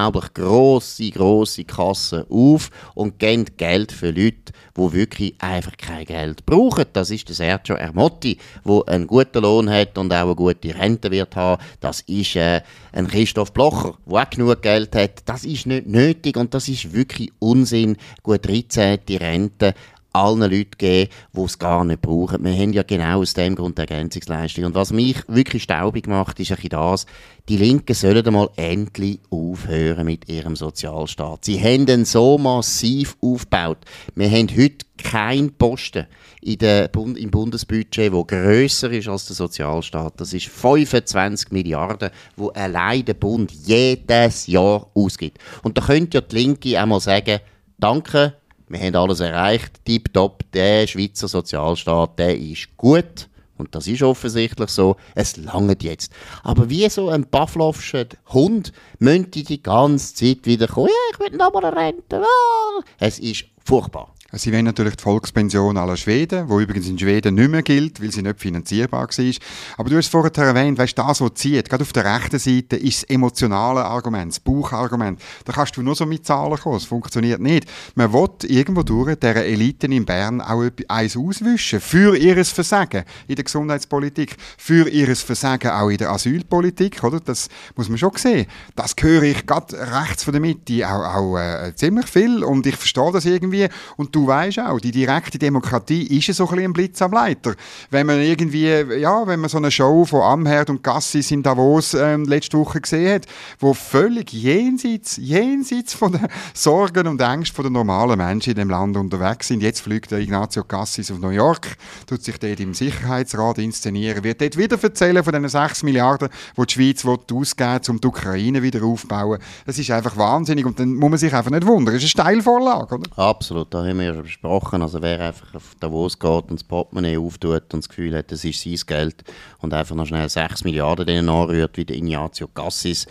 unglaublich 0.09 0.35
grosse, 0.35 1.11
grosse 1.11 1.65
Kasse 1.65 2.27
auf 2.31 2.71
und 2.95 3.19
geben 3.19 3.47
Geld 3.57 3.93
für 3.93 4.11
Leute, 4.11 4.53
die 4.77 4.93
wirklich 4.93 5.35
einfach 5.39 5.77
kein 5.77 6.05
Geld 6.05 6.47
brauchen. 6.47 6.87
Das 6.93 7.11
ist 7.11 7.29
der 7.29 7.37
Sergio 7.37 7.77
Ermotti, 7.77 8.39
der 8.65 8.83
einen 8.89 9.07
guten 9.07 9.43
Lohn 9.43 9.71
hat 9.71 9.99
und 9.99 10.13
auch 10.13 10.25
eine 10.25 10.35
gute 10.35 10.75
Rente 10.75 11.11
wird 11.11 11.37
haben. 11.37 11.63
Das 11.81 12.01
ist 12.03 12.37
äh, 12.37 12.63
ein 12.93 13.09
Christoph 13.09 13.53
Blocher, 13.53 13.99
der 14.07 14.23
auch 14.23 14.31
genug 14.31 14.63
Geld 14.63 14.95
hat. 14.95 15.23
Das 15.27 15.45
ist 15.45 15.67
nicht 15.67 15.87
nötig 15.87 16.37
und 16.37 16.55
das 16.55 16.69
ist 16.69 16.93
wirklich 16.93 17.31
Unsinn. 17.39 17.97
Gut 18.23 18.47
13. 18.47 19.01
Rente 19.11 19.75
allen 20.13 20.41
Leuten 20.41 20.79
geben, 20.79 21.11
die 21.33 21.41
es 21.41 21.59
gar 21.59 21.85
nicht 21.85 22.03
brauchen. 22.03 22.45
Wir 22.45 22.53
haben 22.53 22.73
ja 22.73 22.83
genau 22.83 23.21
aus 23.21 23.35
dem 23.35 23.55
Grund 23.55 23.79
Ergänzungsleistung. 23.79 24.65
Und 24.65 24.75
was 24.75 24.93
mich 24.93 25.17
wirklich 25.29 25.63
staubig 25.63 26.07
macht, 26.07 26.41
ist 26.41 26.53
ein 26.53 26.69
das, 26.69 27.07
die 27.49 27.57
Linken 27.57 27.95
sollen 27.95 28.27
einmal 28.27 28.51
endlich 28.57 29.21
aufhören 29.31 30.07
mit 30.07 30.29
ihrem 30.29 30.57
Sozialstaat. 30.57 31.45
Sie 31.45 31.61
haben 31.61 31.87
den 31.87 32.05
so 32.05 32.37
massiv 32.39 33.17
aufgebaut. 33.21 33.79
Wir 34.15 34.31
haben 34.31 34.49
heute 34.55 34.87
keinen 34.99 35.55
Posten 35.55 36.07
in 36.43 36.59
der 36.59 36.89
Bund 36.89 37.17
im 37.17 37.31
Bundesbudget, 37.31 38.13
der 38.13 38.25
grösser 38.25 38.91
ist 38.91 39.09
als 39.09 39.27
der 39.27 39.37
Sozialstaat. 39.37 40.21
Das 40.21 40.33
ist 40.33 40.47
25 40.47 41.51
Milliarden, 41.53 42.11
wo 42.37 42.49
allein 42.49 43.05
der 43.05 43.15
Bund 43.15 43.53
jedes 43.53 44.47
Jahr 44.47 44.91
ausgibt. 44.95 45.39
Und 45.63 45.79
da 45.79 45.83
könnte 45.83 46.19
ja 46.19 46.21
die 46.21 46.37
Linke 46.37 46.81
einmal 46.81 47.01
sagen, 47.01 47.41
danke, 47.79 48.35
wir 48.69 48.81
haben 48.81 48.97
alles 48.97 49.21
erreicht, 49.21 49.85
tipptopp, 49.85 50.45
der 50.53 50.87
Schweizer 50.87 51.29
Sozialstaat, 51.29 52.19
der 52.19 52.39
ist 52.39 52.77
gut. 52.77 53.29
Und 53.57 53.75
das 53.75 53.89
ist 53.89 54.03
offensichtlich 54.03 54.71
so. 54.71 54.97
Es 55.15 55.37
langt 55.37 55.83
jetzt. 55.83 56.13
Aber 56.45 56.71
wie 56.71 56.89
so 56.89 57.09
ein 57.09 57.25
Pavlovscher 57.25 58.07
Hund 58.29 58.73
möchte 59.01 59.43
die 59.43 59.63
ganze 59.63 60.15
Zeit 60.15 60.47
wieder 60.47 60.69
kommen. 60.69 60.89
Ja, 60.89 60.95
ich 61.13 61.19
will 61.19 61.37
noch 61.37 61.53
mal 61.53 61.65
eine 61.65 61.77
Rente. 61.77 62.23
Ah. 62.23 62.83
Es 62.99 63.19
ist 63.19 63.47
furchtbar. 63.65 64.15
Sie 64.33 64.53
wollen 64.53 64.67
natürlich 64.67 64.97
die 64.97 65.03
Volkspension 65.03 65.79
aller 65.79 65.97
Schweden, 65.97 66.51
wo 66.51 66.61
übrigens 66.61 66.87
in 66.87 66.99
Schweden 66.99 67.35
nicht 67.35 67.51
mehr 67.51 67.63
gilt, 67.63 68.03
weil 68.03 68.13
sie 68.13 68.21
nicht 68.21 68.39
finanzierbar 68.39 69.09
war. 69.09 69.35
Aber 69.79 69.89
du 69.89 69.97
hast 69.97 70.09
vorher 70.09 70.37
erwähnt, 70.45 70.77
weißt, 70.77 70.99
das, 70.99 71.23
was 71.23 71.33
zieht, 71.33 71.67
gerade 71.67 71.81
auf 71.83 71.95
der 71.95 72.05
rechten 72.05 72.39
Seite, 72.39 72.77
ist 72.77 73.05
das 73.05 73.09
emotionale 73.09 73.83
Argument, 73.83 74.31
das 74.31 74.41
Bauchargument. 74.41 75.19
Da 75.47 75.55
kannst 75.55 75.79
du 75.79 75.83
nur 75.83 75.95
so 75.95 76.05
mit 76.05 76.27
Zahlen 76.27 76.59
kommen, 76.59 76.77
es 76.77 76.85
funktioniert 76.85 77.41
nicht. 77.41 77.71
Man 77.95 78.13
will 78.13 78.29
irgendwo 78.43 78.83
durch 78.83 79.17
dieser 79.17 79.47
Eliten 79.47 79.93
in 79.93 80.05
Bern 80.05 80.43
auch 80.43 80.63
eins 80.89 81.17
auswischen 81.17 81.81
für 81.81 82.15
ihr 82.15 82.45
Versagen 82.45 83.05
in 83.29 83.37
der 83.37 83.47
Gesundheitspolitik, 83.47 84.37
für 84.59 84.91
ihr 84.91 85.17
Versagen 85.17 85.71
auch 85.71 85.89
in 85.89 85.97
der 85.97 86.11
Asylpolitik, 86.11 87.03
oder? 87.03 87.21
Das 87.21 87.49
muss 87.77 87.89
man 87.89 87.97
schon 87.97 88.13
sehen. 88.17 88.47
Das 88.77 88.95
höre 89.01 89.23
ich 89.23 89.47
gerade 89.47 89.75
rechts 89.75 90.25
von 90.25 90.33
der 90.33 90.43
Mitte 90.43 90.87
auch, 90.87 91.15
auch 91.15 91.39
äh, 91.39 91.75
ziemlich 91.75 92.09
viel 92.09 92.45
und 92.45 92.67
ich 92.67 92.77
verstehe 92.77 93.11
das 93.11 93.25
irgendwie 93.25 93.67
und 93.97 94.18
du 94.19 94.27
weißt 94.27 94.59
auch, 94.61 94.81
die 94.81 94.91
direkte 94.91 95.39
Demokratie 95.39 96.19
ist 96.19 96.35
so 96.37 96.49
ein 96.49 96.59
ein 96.59 96.73
Blitz 96.73 97.01
am 97.03 97.13
Leiter. 97.13 97.55
Wenn 97.91 98.07
man 98.07 98.21
irgendwie, 98.21 98.67
ja, 98.67 99.27
wenn 99.27 99.39
man 99.39 99.49
so 99.49 99.59
eine 99.59 99.71
Show 99.71 100.05
von 100.05 100.23
Amherd 100.23 100.71
und 100.71 100.83
Gassis 100.83 101.31
in 101.31 101.43
Davos 101.43 101.95
ähm, 101.95 102.25
letzte 102.25 102.59
Woche 102.59 102.81
gesehen 102.81 103.15
hat, 103.15 103.27
wo 103.61 103.75
völlig 103.75 104.33
jenseits, 104.33 105.17
jenseits 105.19 105.95
von 105.95 106.13
den 106.13 106.27
Sorgen 106.55 107.07
und 107.07 107.21
Ängsten 107.21 107.63
den 107.63 107.73
normalen 107.73 108.19
Menschen 108.19 108.51
in 108.51 108.57
dem 108.57 108.71
Land 108.71 108.97
unterwegs 108.97 109.49
sind. 109.49 109.63
Jetzt 109.63 109.81
fliegt 109.81 110.11
der 110.11 110.19
Ignazio 110.19 110.65
Cassis 110.65 111.13
auf 111.13 111.19
New 111.19 111.31
York, 111.31 111.77
tut 112.07 112.23
sich 112.23 112.39
dort 112.39 112.59
im 112.59 112.75
Sicherheitsrat 112.75 113.59
inszenieren, 113.59 114.25
wird 114.25 114.41
dort 114.41 114.57
wieder 114.57 114.83
erzählen 114.83 115.23
von 115.23 115.33
den 115.33 115.49
6 115.49 115.85
Milliarden, 115.85 116.29
die 116.57 116.67
die 116.67 116.73
Schweiz 116.73 117.05
ausgeben 117.05 117.81
will, 117.87 117.91
um 117.91 118.01
die 118.01 118.09
Ukraine 118.09 118.63
wieder 118.63 118.83
aufzubauen. 118.85 119.39
Das 119.65 119.79
ist 119.79 119.91
einfach 119.93 120.17
wahnsinnig 120.17 120.67
und 120.67 120.81
dann 120.81 120.95
muss 120.95 121.11
man 121.11 121.19
sich 121.19 121.33
einfach 121.33 121.51
nicht 121.51 121.67
wundern. 121.67 121.95
Das 121.95 122.03
ist 122.03 122.19
eine 122.19 122.27
Steilvorlage, 122.27 122.97
oder? 122.97 123.11
Absolut, 123.17 123.73
da 123.73 123.85
haben 123.85 124.01
wir 124.01 124.08
ja 124.09 124.15
schon 124.15 124.25
besprochen. 124.25 124.83
Also 124.83 125.01
wer 125.03 125.21
einfach 125.21 125.55
auf 125.55 125.75
Davos 125.81 126.19
geht 126.19 126.51
und 126.51 126.53
das 126.53 126.65
Portemonnaie 126.65 127.19
auftut 127.19 127.73
und 127.73 127.83
das 127.83 127.89
Gefühl 127.89 128.17
hat, 128.17 128.33
das 128.33 128.45
ist 128.45 128.61
sein 128.63 128.77
Geld 128.87 129.25
und 129.61 129.73
einfach 129.73 129.95
noch 129.95 130.07
schnell 130.07 130.29
6 130.29 130.65
Milliarden 130.65 131.29
anrührt, 131.29 131.77
wie 131.77 131.85
der 131.85 131.97
Ignazio 131.97 132.49
Cassis, 132.49 133.07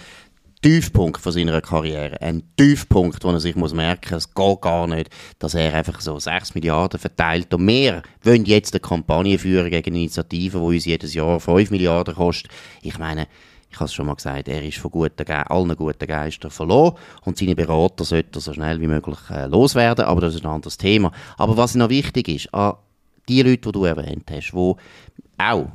Tiefpunkt 0.62 1.22
von 1.22 1.32
seiner 1.32 1.62
Karriere. 1.62 2.20
Ein 2.22 2.44
Tiefpunkt, 2.58 3.24
wo 3.24 3.30
er 3.30 3.40
sich 3.40 3.56
muss 3.56 3.74
merken 3.74 4.16
muss, 4.16 4.26
es 4.26 4.34
geht 4.34 4.62
gar 4.62 4.88
nicht, 4.88 5.10
dass 5.40 5.54
er 5.54 5.74
einfach 5.74 6.02
so 6.02 6.20
6 6.20 6.56
Milliarden 6.56 7.00
verteilt. 7.00 7.54
Und 7.54 7.68
wir 7.68 8.02
wollen 8.24 8.46
jetzt 8.46 8.74
eine 8.74 8.80
Kampagne 8.80 9.38
führen 9.38 9.70
gegen 9.70 9.96
Initiativen, 9.96 10.62
die 10.62 10.76
uns 10.76 10.86
jedes 10.86 11.14
Jahr 11.14 11.40
5 11.40 11.70
Milliarden 11.70 12.16
kostet. 12.16 12.52
Ich 12.82 12.98
meine, 12.98 13.28
ich 13.70 13.76
habe 13.76 13.86
es 13.86 13.94
schon 13.94 14.06
mal 14.06 14.16
gesagt, 14.16 14.48
er 14.48 14.64
ist 14.64 14.78
von 14.78 14.92
guten 14.92 15.30
allen 15.30 15.76
guten 15.76 16.08
Geistern 16.08 16.52
verloren 16.52 16.96
und 17.26 17.38
seine 17.38 17.56
Berater 17.56 18.06
sollten 18.06 18.40
so 18.40 18.54
schnell 18.54 18.80
wie 18.80 18.88
möglich 18.88 19.18
äh, 19.30 19.46
loswerden, 19.48 20.06
aber 20.06 20.22
das 20.22 20.36
ist 20.36 20.46
ein 20.46 20.52
anderes 20.52 20.78
Thema. 20.78 21.12
Aber 21.38 21.58
was 21.58 21.76
noch 21.76 21.90
wichtig 21.90 22.28
ist, 22.30 22.54
an 22.54 22.76
die 23.28 23.42
Leute, 23.42 23.62
die 23.62 23.72
du 23.72 23.84
erwähnt 23.84 24.32
hast, 24.32 24.52
die 24.52 24.74
auch 25.38 25.68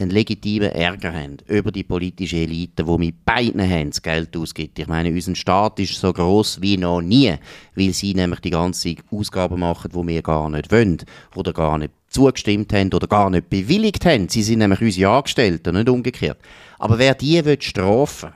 einen 0.00 0.10
legitimen 0.10 0.70
Ärger 0.70 1.12
haben 1.12 1.38
über 1.46 1.72
die 1.72 1.82
politische 1.82 2.36
Elite, 2.36 2.84
die 2.84 2.98
mit 2.98 3.24
beiden 3.24 3.60
Händen 3.60 3.90
das 3.90 4.02
Geld 4.02 4.36
ausgibt. 4.36 4.78
Ich 4.78 4.86
meine, 4.86 5.10
unser 5.10 5.34
Staat 5.34 5.80
ist 5.80 5.94
so 5.94 6.12
groß 6.12 6.60
wie 6.60 6.76
noch 6.76 7.00
nie, 7.00 7.34
weil 7.74 7.92
sie 7.92 8.14
nämlich 8.14 8.40
die 8.40 8.50
ganzen 8.50 8.96
Ausgaben 9.10 9.60
machen, 9.60 9.90
die 9.92 10.06
wir 10.06 10.22
gar 10.22 10.48
nicht 10.50 10.70
wollen 10.70 10.98
oder 11.34 11.52
gar 11.52 11.78
nicht 11.78 11.92
zugestimmt 12.08 12.72
haben 12.72 12.92
oder 12.92 13.06
gar 13.06 13.30
nicht 13.30 13.50
bewilligt 13.50 14.04
haben. 14.06 14.28
Sie 14.28 14.42
sind 14.42 14.60
nämlich 14.60 14.80
unsere 14.80 15.10
Angestellten, 15.10 15.74
nicht 15.74 15.88
umgekehrt. 15.88 16.38
Aber 16.78 16.98
wer 16.98 17.14
die 17.14 17.44
will 17.44 17.60
strafen 17.60 18.32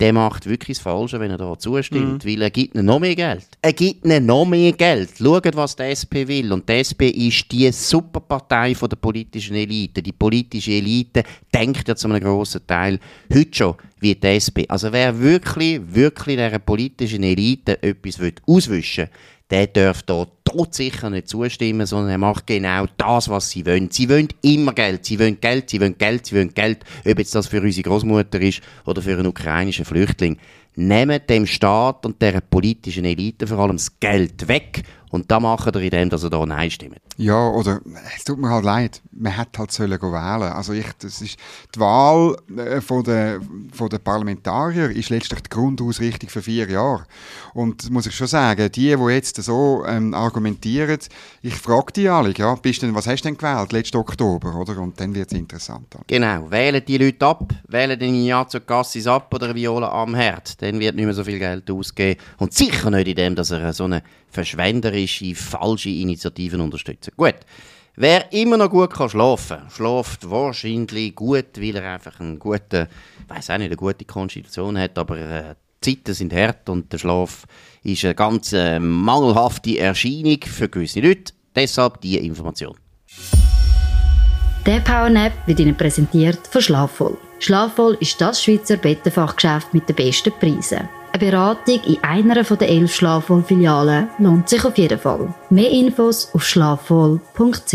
der 0.00 0.14
macht 0.14 0.48
wirklich 0.48 0.78
das 0.78 0.82
Falsche, 0.82 1.20
wenn 1.20 1.30
er 1.30 1.36
da 1.36 1.58
zustimmt, 1.58 2.24
mhm. 2.24 2.28
weil 2.28 2.42
er 2.42 2.50
gibt 2.50 2.74
ihnen 2.74 2.86
noch 2.86 2.98
mehr 2.98 3.14
Geld. 3.14 3.46
Er 3.60 3.74
gibt 3.74 4.04
ihnen 4.04 4.24
noch 4.24 4.46
mehr 4.46 4.72
Geld. 4.72 5.10
Schaut, 5.18 5.54
was 5.54 5.76
die 5.76 5.82
SP 5.92 6.24
will. 6.26 6.50
Und 6.52 6.66
die 6.68 6.80
SP 6.80 7.12
ist 7.12 7.52
die 7.52 7.70
Superpartei 7.70 8.74
von 8.74 8.88
der 8.88 8.96
politischen 8.96 9.56
Elite. 9.56 10.02
Die 10.02 10.12
politische 10.12 10.72
Elite 10.72 11.22
denkt 11.54 11.86
ja 11.86 11.94
zu 11.94 12.08
einem 12.08 12.20
grossen 12.20 12.66
Teil 12.66 12.98
heute 13.32 13.54
schon 13.54 13.74
wie 14.00 14.14
die 14.14 14.26
SP. 14.26 14.64
Also 14.68 14.90
wer 14.90 15.18
wirklich, 15.18 15.80
wirklich 15.86 16.36
dieser 16.36 16.58
politischen 16.58 17.22
Elite 17.22 17.82
etwas 17.82 18.18
auswischen 18.46 19.04
will, 19.04 19.10
der 19.50 19.66
darf 19.66 20.02
da 20.02 20.26
sicher 20.70 21.10
nicht 21.10 21.28
zustimmen, 21.28 21.86
sondern 21.86 22.10
er 22.10 22.18
macht 22.18 22.46
genau 22.46 22.86
das, 22.96 23.28
was 23.28 23.50
sie 23.50 23.64
wollen. 23.66 23.90
Sie 23.90 24.08
wollen 24.08 24.28
immer 24.42 24.72
Geld, 24.72 25.04
sie 25.04 25.18
wollen 25.18 25.40
Geld, 25.40 25.70
sie 25.70 25.80
wollen 25.80 25.96
Geld, 25.96 26.26
sie 26.26 26.34
wollen 26.36 26.54
Geld, 26.54 26.84
ob 27.06 27.18
jetzt 27.18 27.34
das 27.34 27.46
für 27.46 27.60
unsere 27.60 27.88
Großmutter 27.88 28.40
ist 28.40 28.60
oder 28.84 29.02
für 29.02 29.12
einen 29.12 29.26
ukrainischen 29.26 29.84
Flüchtling. 29.84 30.38
Nehmen 30.76 31.20
dem 31.28 31.46
Staat 31.46 32.06
und 32.06 32.22
der 32.22 32.40
politischen 32.40 33.04
Elite 33.04 33.46
vor 33.46 33.58
allem 33.58 33.76
das 33.76 33.98
Geld 33.98 34.48
weg 34.48 34.82
und 35.10 35.30
da 35.30 35.40
machen 35.40 35.74
wir 35.74 35.80
in 35.82 35.90
dem, 35.90 36.10
dass 36.10 36.22
er 36.22 36.30
da 36.30 36.44
Nein 36.46 36.70
stimmt. 36.70 37.00
Ja, 37.16 37.48
oder 37.48 37.80
es 38.16 38.24
tut 38.24 38.38
mir 38.38 38.48
halt 38.48 38.64
leid, 38.64 39.02
man 39.10 39.32
hätte 39.32 39.58
halt 39.58 39.72
sollen 39.72 40.00
wählen. 40.00 40.52
Also 40.52 40.72
ich, 40.72 40.86
das 41.00 41.20
ist, 41.20 41.36
die 41.74 41.80
Wahl 41.80 42.36
äh, 42.56 42.80
von 42.80 43.04
der, 43.04 43.40
von 43.72 43.88
der 43.88 43.98
Parlamentarier 43.98 44.90
ist 44.90 45.10
letztlich 45.10 45.40
die 45.42 45.50
Grundausrichtung 45.50 46.30
für 46.30 46.42
vier 46.42 46.70
Jahre. 46.70 47.04
Und 47.52 47.82
das 47.82 47.90
muss 47.90 48.06
ich 48.06 48.14
schon 48.14 48.28
sagen, 48.28 48.70
die, 48.72 48.96
die 48.96 49.12
jetzt 49.12 49.42
so 49.42 49.84
ähm, 49.86 50.14
argumentieren, 50.14 50.98
ich 51.42 51.54
frage 51.54 51.92
die 51.94 52.08
alle, 52.08 52.32
ja, 52.36 52.54
bist 52.54 52.82
denn, 52.82 52.94
was 52.94 53.06
hast 53.06 53.22
du 53.22 53.28
denn 53.28 53.36
gewählt 53.36 53.72
letzten 53.72 53.98
Oktober, 53.98 54.54
oder? 54.54 54.78
Und 54.78 55.00
dann 55.00 55.14
wird 55.14 55.32
es 55.32 55.38
interessant. 55.38 55.94
Genau, 56.06 56.50
wählen 56.50 56.82
die 56.86 56.98
Leute 56.98 57.26
ab, 57.26 57.52
wählen 57.68 57.98
den 57.98 58.14
Ignazio 58.14 58.60
Cassis 58.60 59.06
ab 59.06 59.32
oder 59.34 59.54
Viola 59.54 59.90
am 59.90 60.14
Herd, 60.14 60.62
dann 60.62 60.78
wird 60.78 60.94
nicht 60.94 61.04
mehr 61.04 61.14
so 61.14 61.24
viel 61.24 61.38
Geld 61.38 61.70
ausgeben. 61.70 62.20
Und 62.38 62.54
sicher 62.54 62.90
nicht 62.90 63.08
in 63.08 63.16
dem, 63.16 63.34
dass 63.34 63.50
er 63.50 63.72
so 63.72 63.84
eine 63.84 64.02
verschwenderische, 64.30 65.34
falsche 65.34 65.90
Initiativen 65.90 66.60
unterstützen. 66.60 67.12
Gut. 67.16 67.36
Wer 67.96 68.32
immer 68.32 68.56
noch 68.56 68.70
gut 68.70 68.94
kann 68.94 69.10
schlafen 69.10 69.58
kann, 69.58 69.70
schläft 69.70 70.30
wahrscheinlich 70.30 71.14
gut, 71.14 71.60
weil 71.60 71.76
er 71.76 71.94
einfach 71.94 72.18
einen 72.20 72.38
guten, 72.38 72.86
weiß 73.28 73.50
auch 73.50 73.58
nicht, 73.58 73.66
eine 73.66 73.76
gute 73.76 74.04
Konstitution 74.04 74.78
hat, 74.78 74.96
aber 74.96 75.18
äh, 75.18 75.54
die 75.84 75.96
Zeiten 75.96 76.14
sind 76.14 76.32
hart 76.32 76.68
und 76.68 76.92
der 76.92 76.98
Schlaf 76.98 77.46
ist 77.82 78.04
eine 78.04 78.14
ganz 78.14 78.52
äh, 78.52 78.78
mangelhafte 78.78 79.78
Erscheinung 79.78 80.38
für 80.44 80.68
gewisse 80.68 81.00
Leute. 81.00 81.32
Deshalb 81.54 82.00
diese 82.00 82.20
Information. 82.20 82.76
Der 84.66 84.80
Powernap 84.80 85.32
wird 85.46 85.60
Ihnen 85.60 85.76
präsentiert 85.76 86.46
von 86.46 86.60
Schlafvoll. 86.60 87.18
Schlafvoll 87.38 87.96
ist 88.00 88.20
das 88.20 88.42
Schweizer 88.42 88.76
Bettenfachgeschäft 88.76 89.74
mit 89.74 89.88
den 89.88 89.96
besten 89.96 90.32
Preisen. 90.38 90.88
Eine 91.12 91.18
Beratung 91.18 91.80
in 91.84 92.04
einer 92.04 92.40
der 92.42 92.68
elf 92.68 92.94
Schlafwohl-Filialen 92.94 94.08
lohnt 94.18 94.48
sich 94.48 94.64
auf 94.64 94.78
jeden 94.78 94.98
Fall. 94.98 95.34
Mehr 95.50 95.68
Infos 95.68 96.32
auf 96.32 96.44
schlafwohl.ch. 96.44 97.74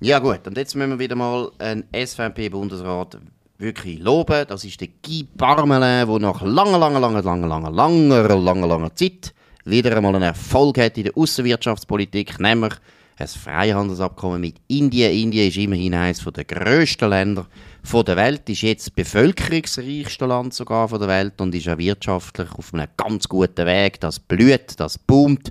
Ja 0.00 0.18
gut, 0.18 0.46
und 0.46 0.56
jetzt 0.56 0.74
müssen 0.74 0.90
wir 0.90 0.98
wieder 0.98 1.14
mal 1.14 1.50
einen 1.58 1.84
SVP-Bundesrat 1.94 3.18
wirklich 3.58 4.00
loben. 4.00 4.46
Das 4.48 4.64
ist 4.64 4.80
der 4.80 4.88
Guy 5.04 5.28
Parmelin, 5.36 6.08
der 6.08 6.18
nach 6.18 6.42
langer, 6.42 6.78
langer, 6.78 7.00
langer, 7.00 7.22
langer, 7.22 7.46
langer, 7.46 7.70
langer, 7.70 8.36
langer, 8.36 8.66
langer 8.66 8.96
Zeit 8.96 9.32
wieder 9.64 9.96
einmal 9.96 10.16
einen 10.16 10.24
Erfolg 10.24 10.78
hat 10.78 10.98
in 10.98 11.04
der 11.04 11.16
Außenwirtschaftspolitik, 11.16 12.40
nämlich 12.40 12.74
ein 13.20 13.28
Freihandelsabkommen 13.28 14.40
mit 14.40 14.56
Indien. 14.68 15.12
Indien 15.12 15.48
ist 15.48 15.56
immerhin 15.56 15.94
eines 15.94 16.24
der 16.24 16.44
grössten 16.44 17.10
Länder 17.10 17.46
der 17.92 18.16
Welt, 18.16 18.48
ist 18.48 18.62
jetzt 18.62 18.86
das 18.86 18.90
bevölkerungsreichste 18.90 20.26
Land 20.26 20.54
sogar 20.54 20.88
der 20.88 21.08
Welt 21.08 21.40
und 21.40 21.54
ist 21.54 21.68
auch 21.68 21.78
wirtschaftlich 21.78 22.50
auf 22.52 22.72
einem 22.72 22.88
ganz 22.96 23.28
guten 23.28 23.66
Weg. 23.66 24.00
Das 24.00 24.20
blüht, 24.20 24.78
das 24.78 24.98
boomt. 24.98 25.50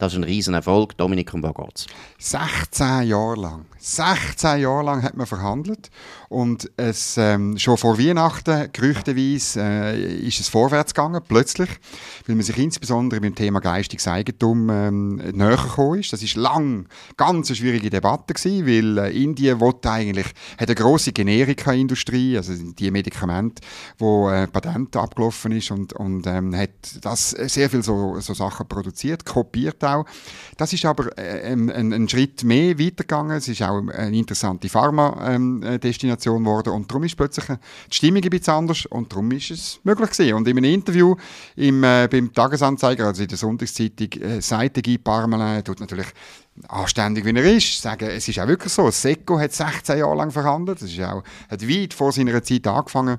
Das 0.00 0.14
ist 0.14 0.18
ein 0.18 0.24
Riesenerfolg. 0.24 0.96
Dominik, 0.96 1.34
um 1.34 1.42
was 1.42 1.54
geht's? 1.54 1.86
16 2.18 3.02
Jahre 3.02 3.36
lang. 3.36 3.66
16 3.78 4.60
Jahre 4.60 4.82
lang 4.82 5.02
hat 5.02 5.14
man 5.14 5.26
verhandelt 5.26 5.90
und 6.28 6.70
es, 6.76 7.16
ähm, 7.18 7.58
schon 7.58 7.76
vor 7.76 7.98
Weihnachten, 7.98 8.70
gerüchteweise, 8.72 9.60
äh, 9.60 10.26
ist 10.26 10.38
es 10.38 10.48
vorwärts 10.48 10.94
gegangen, 10.94 11.20
plötzlich, 11.26 11.68
weil 12.26 12.36
man 12.36 12.44
sich 12.44 12.56
insbesondere 12.58 13.20
dem 13.20 13.34
Thema 13.34 13.60
geistiges 13.60 14.06
Eigentum 14.06 14.70
ähm, 14.70 15.16
näher 15.16 15.56
gekommen 15.56 16.00
ist. 16.00 16.12
Das 16.12 16.22
ist 16.22 16.36
lang 16.36 16.86
ganz 17.16 17.48
eine 17.48 17.56
schwierige 17.56 17.90
Debatte 17.90 18.34
gewesen, 18.34 18.66
weil 18.66 18.98
äh, 18.98 19.22
Indien 19.22 19.60
wollte 19.60 19.90
eigentlich, 19.90 20.28
hat 20.58 20.68
eine 20.68 20.74
grosse 20.74 21.12
Generika-Industrie, 21.12 22.36
also 22.36 22.52
die 22.54 22.90
Medikamente, 22.90 23.62
wo 23.98 24.30
äh, 24.30 24.46
Patent 24.46 24.94
abgelaufen 24.96 25.52
ist 25.52 25.70
und, 25.70 25.94
und 25.94 26.26
ähm, 26.26 26.54
hat 26.54 26.70
das 27.02 27.30
sehr 27.30 27.68
viel 27.70 27.82
so, 27.82 28.20
so 28.20 28.34
Sachen 28.34 28.68
produziert, 28.68 29.24
kopiert 29.24 29.82
auch. 29.94 30.04
Das 30.56 30.72
ist 30.72 30.84
aber 30.84 31.16
äh, 31.18 31.52
ein, 31.52 31.70
ein, 31.70 32.08
Schritt 32.08 32.44
mehr 32.44 32.78
weitergegangen. 32.78 33.36
Es 33.36 33.48
ist 33.48 33.62
auch 33.62 33.82
eine 33.88 34.16
interessante 34.16 34.68
Pharma-Destination 34.68 36.36
ähm, 36.36 36.44
geworden 36.44 36.72
und 36.74 36.90
darum 36.90 37.04
ist 37.04 37.16
plötzlich 37.16 37.46
die 37.46 37.94
Stimmung 37.94 38.22
ein 38.22 38.30
bisschen 38.30 38.54
anders 38.54 38.86
und 38.86 39.10
darum 39.10 39.30
ist 39.32 39.50
es 39.50 39.80
möglich 39.84 40.10
gewesen. 40.10 40.34
Und 40.34 40.48
in 40.48 40.58
einem 40.58 40.72
Interview 40.72 41.14
im, 41.56 41.82
äh, 41.84 42.08
beim 42.10 42.32
Tagesanzeiger, 42.32 43.06
also 43.06 43.22
in 43.22 43.28
der 43.28 43.38
Sonntagszeitung, 43.38 44.12
äh, 44.20 44.40
Seite 44.40 44.82
Guy 44.82 44.98
Parmelin, 44.98 45.64
tut 45.64 45.80
natürlich 45.80 46.08
anständig 46.68 47.24
wie 47.24 47.34
er 47.34 47.56
ist, 47.56 47.80
sagen, 47.80 48.08
es 48.10 48.28
ist 48.28 48.38
auch 48.38 48.46
wirklich 48.46 48.72
so, 48.72 48.90
Seco 48.90 49.38
hat 49.38 49.52
16 49.52 49.98
Jahre 49.98 50.16
lang 50.16 50.30
verhandelt, 50.30 50.82
es 50.82 50.92
ist 50.92 51.00
auch, 51.00 51.22
hat 51.48 51.66
weit 51.66 51.94
vor 51.94 52.12
seiner 52.12 52.42
Zeit 52.42 52.66
angefangen, 52.66 53.18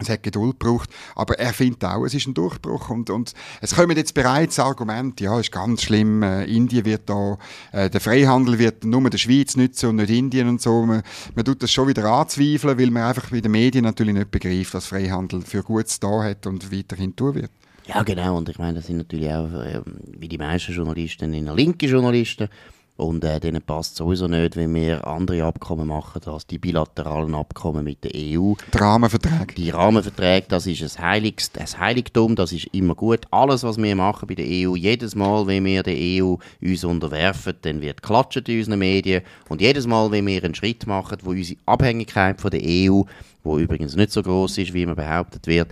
es 0.00 0.08
hat 0.08 0.22
Geduld 0.22 0.58
gebraucht, 0.60 0.90
aber 1.14 1.38
er 1.38 1.52
findet 1.52 1.84
auch, 1.84 2.04
es 2.04 2.14
ist 2.14 2.26
ein 2.26 2.34
Durchbruch 2.34 2.90
und, 2.90 3.10
und 3.10 3.32
es 3.60 3.74
kommen 3.74 3.96
jetzt 3.96 4.14
bereits 4.14 4.58
Argumente, 4.58 5.24
ja, 5.24 5.38
ist 5.38 5.52
ganz 5.52 5.82
schlimm, 5.82 6.22
äh, 6.22 6.44
Indien 6.44 6.84
wird 6.84 7.08
da, 7.08 7.38
äh, 7.72 7.90
der 7.90 8.00
Freihandel 8.00 8.58
wird 8.58 8.84
nur 8.84 9.08
der 9.10 9.18
Schweiz 9.18 9.56
nützen 9.56 9.90
und 9.90 9.96
nicht 9.96 10.10
Indien 10.10 10.48
und 10.48 10.60
so. 10.60 10.84
Man, 10.84 11.02
man 11.34 11.44
tut 11.44 11.62
das 11.62 11.72
schon 11.72 11.88
wieder 11.88 12.04
anzweifeln, 12.04 12.78
weil 12.78 12.90
man 12.90 13.04
einfach 13.04 13.30
bei 13.30 13.40
den 13.40 13.52
Medien 13.52 13.84
natürlich 13.84 14.14
nicht 14.14 14.30
begreift, 14.30 14.74
was 14.74 14.86
Freihandel 14.86 15.42
für 15.42 15.62
Gutes 15.62 16.00
da 16.00 16.22
hat 16.22 16.46
und 16.46 16.72
weiterhin 16.72 17.14
tun 17.14 17.34
wird. 17.34 17.50
Ja, 17.86 18.02
genau. 18.02 18.36
Und 18.36 18.48
ich 18.50 18.58
meine, 18.58 18.74
das 18.74 18.86
sind 18.86 18.98
natürlich 18.98 19.30
auch, 19.30 19.50
äh, 19.52 19.80
wie 20.18 20.28
die 20.28 20.38
meisten 20.38 20.72
Journalisten, 20.72 21.32
in 21.32 21.46
linke 21.46 21.86
Journalisten. 21.86 22.48
Und 22.98 23.22
äh, 23.22 23.38
denen 23.38 23.62
passt 23.62 23.94
sowieso 23.94 24.26
nicht, 24.26 24.56
wenn 24.56 24.74
wir 24.74 25.06
andere 25.06 25.44
Abkommen 25.44 25.86
machen 25.86 26.20
als 26.26 26.48
die 26.48 26.58
bilateralen 26.58 27.32
Abkommen 27.32 27.84
mit 27.84 28.02
der 28.02 28.10
EU. 28.12 28.54
Die 28.74 28.76
Rahmenverträge. 28.76 29.54
Die 29.56 29.70
Rahmenverträge, 29.70 30.46
das 30.48 30.66
ist 30.66 30.98
ein, 30.98 31.04
Heiligs, 31.04 31.52
ein 31.56 31.80
Heiligtum, 31.80 32.34
das 32.34 32.50
ist 32.50 32.66
immer 32.72 32.96
gut. 32.96 33.20
Alles, 33.30 33.62
was 33.62 33.76
wir 33.76 33.94
machen 33.94 34.26
bei 34.26 34.34
der 34.34 34.46
EU, 34.46 34.74
jedes 34.74 35.14
Mal, 35.14 35.46
wenn 35.46 35.64
wir 35.64 35.84
der 35.84 35.94
EU 35.96 36.38
uns 36.60 36.82
unterwerfen, 36.82 37.54
dann 37.62 37.80
wird 37.80 38.02
klatscht 38.02 38.48
in 38.48 38.58
unseren 38.58 38.80
Medien. 38.80 39.22
Und 39.48 39.60
jedes 39.60 39.86
Mal, 39.86 40.10
wenn 40.10 40.26
wir 40.26 40.42
einen 40.42 40.56
Schritt 40.56 40.84
machen, 40.88 41.18
wo 41.22 41.30
unsere 41.30 41.60
Abhängigkeit 41.66 42.40
von 42.40 42.50
der 42.50 42.62
EU, 42.64 43.02
wo 43.44 43.58
übrigens 43.60 43.94
nicht 43.94 44.10
so 44.10 44.24
groß 44.24 44.58
ist, 44.58 44.74
wie 44.74 44.84
man 44.84 44.96
behauptet 44.96 45.46
wird, 45.46 45.68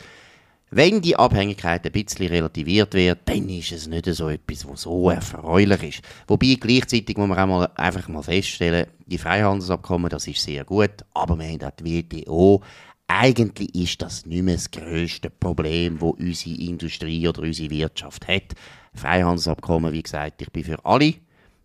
wenn 0.70 1.00
die 1.00 1.16
Abhängigkeit 1.16 1.86
ein 1.86 1.92
bisschen 1.92 2.26
relativiert 2.26 2.92
wird, 2.94 3.20
dann 3.26 3.48
ist 3.48 3.70
es 3.70 3.86
nicht 3.86 4.06
so 4.06 4.28
etwas, 4.28 4.68
was 4.68 4.82
so 4.82 5.10
erfreulich 5.10 5.82
ist. 5.82 6.02
Wobei 6.26 6.56
gleichzeitig 6.58 7.16
muss 7.16 7.28
man 7.28 7.38
auch 7.38 7.46
mal, 7.46 7.70
einfach 7.76 8.08
mal 8.08 8.22
feststellen, 8.22 8.86
die 9.06 9.18
Freihandelsabkommen, 9.18 10.10
das 10.10 10.26
ist 10.26 10.42
sehr 10.42 10.64
gut, 10.64 11.04
aber 11.14 11.38
wir 11.38 11.46
haben 11.46 11.62
auch 11.62 11.70
die 11.70 12.02
WTO. 12.02 12.62
Eigentlich 13.06 13.72
ist 13.76 14.02
das 14.02 14.26
nicht 14.26 14.42
mehr 14.42 14.56
das 14.56 14.68
grösste 14.68 15.30
Problem, 15.30 15.98
das 16.00 16.10
unsere 16.10 16.56
Industrie 16.56 17.28
oder 17.28 17.42
unsere 17.42 17.70
Wirtschaft 17.70 18.26
hat. 18.26 18.54
Freihandelsabkommen, 18.94 19.92
wie 19.92 20.02
gesagt, 20.02 20.42
ich 20.42 20.50
bin 20.50 20.64
für 20.64 20.84
alle 20.84 21.14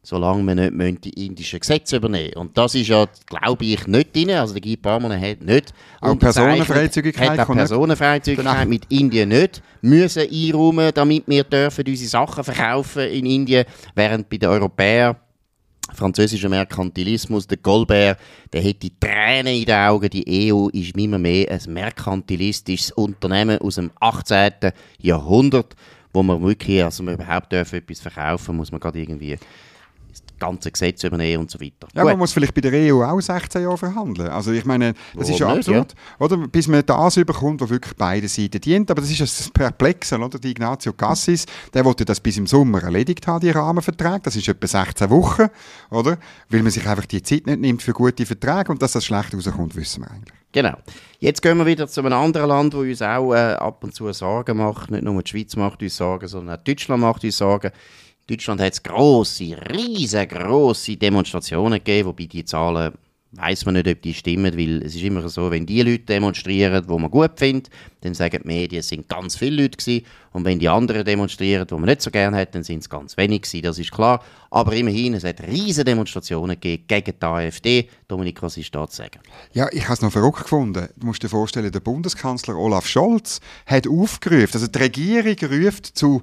solange 0.03 0.43
man 0.43 0.75
nicht 0.75 1.05
die 1.05 1.25
indischen 1.25 1.59
Gesetze 1.59 1.97
übernehmen 1.97 2.33
Und 2.33 2.57
das 2.57 2.73
ist 2.73 2.87
ja, 2.87 3.05
glaube 3.27 3.65
ich, 3.65 3.85
nicht 3.85 4.15
drin. 4.15 4.31
Also 4.31 4.53
der 4.53 4.61
Guy 4.61 4.75
Parmelin 4.75 5.21
hat 5.21 5.41
nicht 5.41 5.73
auch 5.99 6.17
Personenfreizügigkeit 6.17 7.37
hat 7.37 7.49
auch 7.49 7.53
Personenfreizügigkeit 7.53 8.67
mit 8.67 8.85
Indien 8.89 9.29
nicht 9.29 9.61
müssen 9.81 10.23
einräumen, 10.23 10.91
damit 10.93 11.23
wir 11.27 11.43
dürfen 11.43 11.85
unsere 11.87 12.09
Sachen 12.09 12.43
verkaufen 12.43 13.03
in 13.03 13.25
Indien, 13.25 13.65
während 13.95 14.27
bei 14.29 14.37
den 14.37 14.49
Europäern 14.49 15.17
französischer 15.93 16.49
Merkantilismus, 16.49 17.47
der 17.47 17.57
Goldberg, 17.57 18.17
der 18.53 18.63
hat 18.63 18.81
die 18.81 18.97
Tränen 18.97 19.53
in 19.53 19.65
den 19.65 19.75
Augen. 19.75 20.09
Die 20.09 20.51
EU 20.51 20.67
ist 20.69 20.97
immer 20.97 21.17
mehr 21.17 21.51
ein 21.51 21.73
merkantilistisches 21.73 22.91
Unternehmen 22.91 23.57
aus 23.59 23.75
dem 23.75 23.91
18. 23.99 24.71
Jahrhundert, 24.99 25.75
wo 26.13 26.23
man 26.23 26.41
wirklich, 26.41 26.83
also 26.83 27.03
man 27.03 27.15
überhaupt 27.15 27.51
dürfen 27.51 27.79
etwas 27.79 27.99
verkaufen, 27.99 28.55
muss 28.55 28.71
man 28.71 28.79
gerade 28.79 28.99
irgendwie 28.99 29.37
ganze 30.41 30.71
Gesetz 30.71 31.03
übernehmen 31.03 31.43
und 31.43 31.51
so 31.51 31.59
weiter. 31.61 31.87
Ja, 31.93 32.01
Gut. 32.01 32.11
man 32.11 32.19
muss 32.19 32.33
vielleicht 32.33 32.53
bei 32.53 32.61
der 32.61 32.93
EU 32.93 33.03
auch 33.03 33.21
16 33.21 33.61
Jahre 33.61 33.77
verhandeln. 33.77 34.29
Also 34.29 34.51
ich 34.51 34.65
meine, 34.65 34.93
das 34.93 35.01
Warum 35.13 35.31
ist 35.31 35.39
ja 35.39 35.47
absurd, 35.53 35.93
ja? 35.93 36.25
oder? 36.25 36.37
bis 36.47 36.67
man 36.67 36.85
das 36.85 37.17
überkommt, 37.17 37.61
was 37.61 37.69
wirklich 37.69 37.95
beide 37.95 38.27
Seiten 38.27 38.59
dient. 38.59 38.91
Aber 38.91 39.01
das 39.01 39.11
ist 39.11 39.21
das 39.21 39.49
Perplexe, 39.51 40.19
oder? 40.19 40.39
Die 40.39 40.51
Ignazio 40.51 40.93
Cassis, 40.93 41.45
der 41.73 41.85
wollte 41.85 42.03
das 42.03 42.19
bis 42.19 42.37
im 42.37 42.47
Sommer 42.47 42.83
erledigt 42.83 43.25
haben, 43.27 43.39
die 43.39 43.51
Rahmenverträge. 43.51 44.21
Das 44.23 44.35
ist 44.35 44.47
etwa 44.47 44.67
16 44.67 45.09
Wochen, 45.09 45.47
oder? 45.89 46.17
Weil 46.49 46.63
man 46.63 46.71
sich 46.71 46.85
einfach 46.87 47.05
die 47.05 47.21
Zeit 47.21 47.45
nicht 47.45 47.59
nimmt 47.59 47.81
für 47.81 47.93
gute 47.93 48.25
Verträge 48.25 48.71
und 48.71 48.81
dass 48.81 48.93
das 48.93 49.05
schlecht 49.05 49.33
rauskommt, 49.33 49.75
wissen 49.75 50.03
wir 50.03 50.11
eigentlich. 50.11 50.33
Genau. 50.51 50.75
Jetzt 51.19 51.41
gehen 51.41 51.57
wir 51.57 51.65
wieder 51.65 51.87
zu 51.87 52.01
einem 52.01 52.13
anderen 52.13 52.49
Land, 52.49 52.73
wo 52.73 52.79
uns 52.79 53.01
auch 53.01 53.33
äh, 53.33 53.53
ab 53.53 53.83
und 53.83 53.93
zu 53.93 54.11
Sorgen 54.11 54.57
macht. 54.57 54.91
Nicht 54.91 55.03
nur 55.03 55.21
die 55.23 55.29
Schweiz 55.29 55.55
macht 55.55 55.81
uns 55.81 55.95
Sorgen, 55.95 56.27
sondern 56.27 56.59
auch 56.59 56.63
Deutschland 56.63 57.01
macht 57.01 57.23
uns 57.23 57.37
Sorgen. 57.37 57.71
Deutschland 58.27 58.61
hat 58.61 58.73
es 58.73 58.83
grosse, 58.83 59.57
riesengroße 59.69 60.97
Demonstrationen 60.97 61.79
gegeben, 61.79 62.09
wobei 62.09 62.25
die 62.25 62.45
Zahlen 62.45 62.93
weiß 63.33 63.65
man 63.65 63.75
nicht, 63.75 63.87
ob 63.87 64.01
die 64.01 64.13
stimmen, 64.13 64.57
weil 64.57 64.83
es 64.83 64.95
ist 64.95 65.03
immer 65.03 65.27
so, 65.29 65.49
wenn 65.51 65.65
die 65.65 65.81
Leute 65.81 66.03
demonstrieren, 66.03 66.83
wo 66.87 66.99
man 66.99 67.09
gut 67.09 67.31
findet, 67.37 67.69
dann 68.01 68.13
sagen 68.13 68.41
die 68.43 68.47
Medien, 68.47 68.79
es 68.81 68.89
sind 68.89 69.07
ganz 69.07 69.37
viele 69.37 69.63
Leute 69.63 69.77
gewesen. 69.77 70.05
Und 70.33 70.43
wenn 70.43 70.59
die 70.59 70.67
anderen 70.67 71.05
demonstrieren, 71.05 71.65
wo 71.69 71.77
man 71.77 71.89
nicht 71.89 72.01
so 72.01 72.11
gerne 72.11 72.37
hat, 72.37 72.53
dann 72.55 72.63
sind 72.63 72.79
es 72.79 72.89
ganz 72.89 73.15
wenig 73.15 73.43
gewesen, 73.43 73.63
das 73.63 73.79
ist 73.79 73.91
klar. 73.91 74.23
Aber 74.49 74.73
immerhin, 74.73 75.13
es 75.13 75.23
hat 75.23 75.41
riesige 75.41 75.85
Demonstrationen 75.85 76.59
gegeben 76.59 76.83
gegen 76.87 77.13
die 77.19 77.25
AfD. 77.25 77.89
Dominik, 78.07 78.41
was 78.41 78.57
ist 78.57 78.75
da 78.75 78.87
zu 78.87 78.97
sagen? 78.97 79.19
Ja, 79.53 79.67
ich 79.71 79.83
habe 79.83 79.93
es 79.93 80.01
noch 80.01 80.11
verrückt 80.11 80.43
gefunden. 80.43 80.89
Du 80.97 81.07
musst 81.07 81.23
dir 81.23 81.29
vorstellen, 81.29 81.71
der 81.71 81.79
Bundeskanzler 81.79 82.57
Olaf 82.57 82.85
Scholz 82.85 83.39
hat 83.65 83.87
aufgerufen, 83.87 84.53
also 84.53 84.67
die 84.67 84.79
Regierung 84.79 85.35
ruft 85.49 85.85
zu 85.85 86.21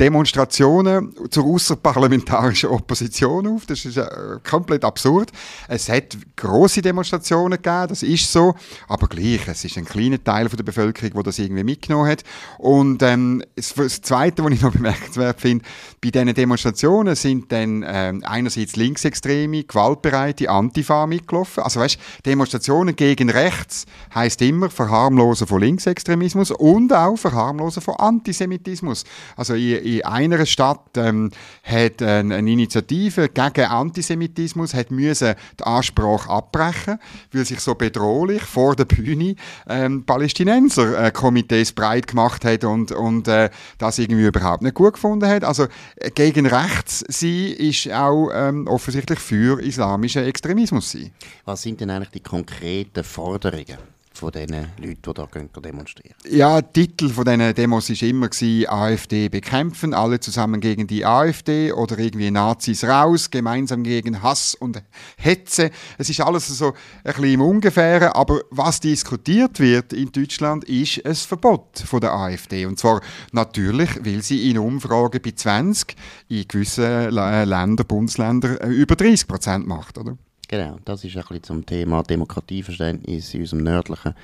Demonstrationen 0.00 1.14
zur 1.30 1.44
außerparlamentarischen 1.44 2.68
Opposition 2.70 3.46
auf. 3.46 3.66
Das 3.66 3.84
ist 3.84 3.96
äh, 3.96 4.06
komplett 4.42 4.84
absurd. 4.84 5.30
Es 5.68 5.88
hat 5.88 6.16
große 6.34 6.82
Demonstrationen 6.82 7.62
gegeben, 7.62 7.86
das 7.88 8.02
ist 8.02 8.30
so, 8.32 8.54
aber 8.88 9.06
gleich, 9.06 9.46
es 9.46 9.64
ist 9.64 9.78
ein 9.78 9.84
kleiner 9.84 10.22
Teil 10.22 10.48
von 10.48 10.56
der 10.56 10.64
Bevölkerung, 10.64 11.12
der 11.12 11.22
das 11.22 11.38
irgendwie 11.38 11.62
mitgenommen 11.62 12.10
hat. 12.10 12.24
Und 12.58 13.02
ähm, 13.02 13.44
das, 13.54 14.02
Zweite, 14.02 14.42
was 14.44 14.52
ich 14.52 14.62
noch 14.62 14.72
bemerkenswert 14.72 15.40
finde, 15.40 15.64
bei 16.02 16.10
diesen 16.10 16.34
Demonstrationen 16.34 17.14
sind 17.14 17.52
dann 17.52 17.84
ähm, 17.86 18.22
einerseits 18.24 18.74
linksextreme, 18.74 19.62
gewaltbereite 19.62 20.50
Antifa 20.50 21.06
mitgelaufen. 21.06 21.62
Also 21.62 21.78
weißt, 21.78 21.98
Demonstrationen 22.26 22.96
gegen 22.96 23.30
rechts 23.30 23.86
heißt 24.12 24.42
immer 24.42 24.70
Verharmlosen 24.70 25.46
von 25.46 25.60
Linksextremismus 25.60 26.50
und 26.50 26.92
auch 26.92 27.16
Verharmlosen 27.16 27.80
von 27.80 27.94
Antisemitismus. 27.94 29.04
Also 29.36 29.54
in 29.84 30.04
einer 30.04 30.46
Stadt 30.46 30.96
ähm, 30.96 31.30
hat 31.62 32.02
eine, 32.02 32.36
eine 32.36 32.50
Initiative 32.50 33.28
gegen 33.28 33.70
Antisemitismus 33.70 34.74
hat 34.74 34.90
müssen 34.90 35.34
die 35.58 35.64
Ansprache 35.64 36.30
abbrechen, 36.30 36.98
weil 37.32 37.44
sich 37.44 37.60
so 37.60 37.74
bedrohlich 37.74 38.42
vor 38.42 38.74
der 38.74 38.86
Bühne 38.86 39.36
ähm, 39.68 40.04
Palästinenser 40.04 41.06
äh, 41.06 41.10
Komitees 41.10 41.72
breit 41.72 42.06
gemacht 42.06 42.44
hat 42.44 42.64
und, 42.64 42.92
und 42.92 43.28
äh, 43.28 43.50
das 43.78 43.98
irgendwie 43.98 44.26
überhaupt 44.26 44.62
nicht 44.62 44.74
gut 44.74 44.94
gefunden 44.94 45.28
hat. 45.28 45.44
Also 45.44 45.66
äh, 45.96 46.10
gegen 46.10 46.46
rechts 46.46 47.04
sie 47.08 47.50
ist 47.50 47.90
auch 47.92 48.30
ähm, 48.32 48.66
offensichtlich 48.66 49.18
für 49.18 49.60
islamischen 49.60 50.24
Extremismus 50.24 50.92
sein. 50.92 51.12
Was 51.44 51.62
sind 51.62 51.80
denn 51.80 51.90
eigentlich 51.90 52.10
die 52.10 52.20
konkreten 52.20 53.04
Forderungen? 53.04 53.93
Von 54.18 54.30
diesen 54.30 54.66
Leuten, 54.78 55.02
die 55.02 55.12
da 55.14 55.60
demonstrieren. 55.60 56.14
Ja, 56.28 56.60
der 56.60 56.72
Titel 56.72 57.08
von 57.08 57.24
diesen 57.24 57.54
Demos 57.54 57.90
war 57.90 58.08
immer 58.08 58.28
AfD 58.68 59.28
bekämpfen, 59.28 59.94
alle 59.94 60.20
zusammen 60.20 60.60
gegen 60.60 60.86
die 60.86 61.04
AfD 61.04 61.72
oder 61.72 61.98
irgendwie 61.98 62.30
Nazis 62.30 62.84
raus, 62.84 63.30
gemeinsam 63.30 63.82
gegen 63.82 64.22
Hass 64.22 64.54
und 64.54 64.82
Hetze. 65.16 65.70
Es 65.98 66.08
ist 66.08 66.20
alles 66.20 66.46
so 66.46 66.68
ein 66.68 66.74
bisschen 67.04 67.24
im 67.24 67.40
Ungefähren, 67.40 68.08
aber 68.08 68.40
was 68.50 68.80
diskutiert 68.80 69.60
wird 69.60 69.92
in 69.92 70.12
Deutschland, 70.12 70.64
ist 70.64 71.04
ein 71.04 71.14
Verbot 71.14 71.78
von 71.78 72.00
der 72.00 72.12
AfD. 72.12 72.66
Und 72.66 72.78
zwar 72.78 73.00
natürlich, 73.32 73.90
weil 74.04 74.22
sie 74.22 74.50
in 74.50 74.58
Umfragen 74.58 75.20
bei 75.22 75.32
20 75.32 75.96
in 76.28 76.48
gewissen 76.48 77.10
Ländern, 77.10 77.76
Bundesländern 77.76 78.56
äh, 78.58 78.68
über 78.68 78.96
30 78.96 79.26
Prozent 79.26 79.66
macht, 79.66 79.98
oder? 79.98 80.16
Genau, 80.48 80.78
das 80.84 81.04
ist 81.04 81.16
ein 81.16 81.22
bisschen 81.22 81.42
zum 81.42 81.66
Thema 81.66 82.02
Demokratieverständnis 82.02 83.34
in 83.34 83.40
unserem 83.42 83.62
nördlichen, 83.64 84.14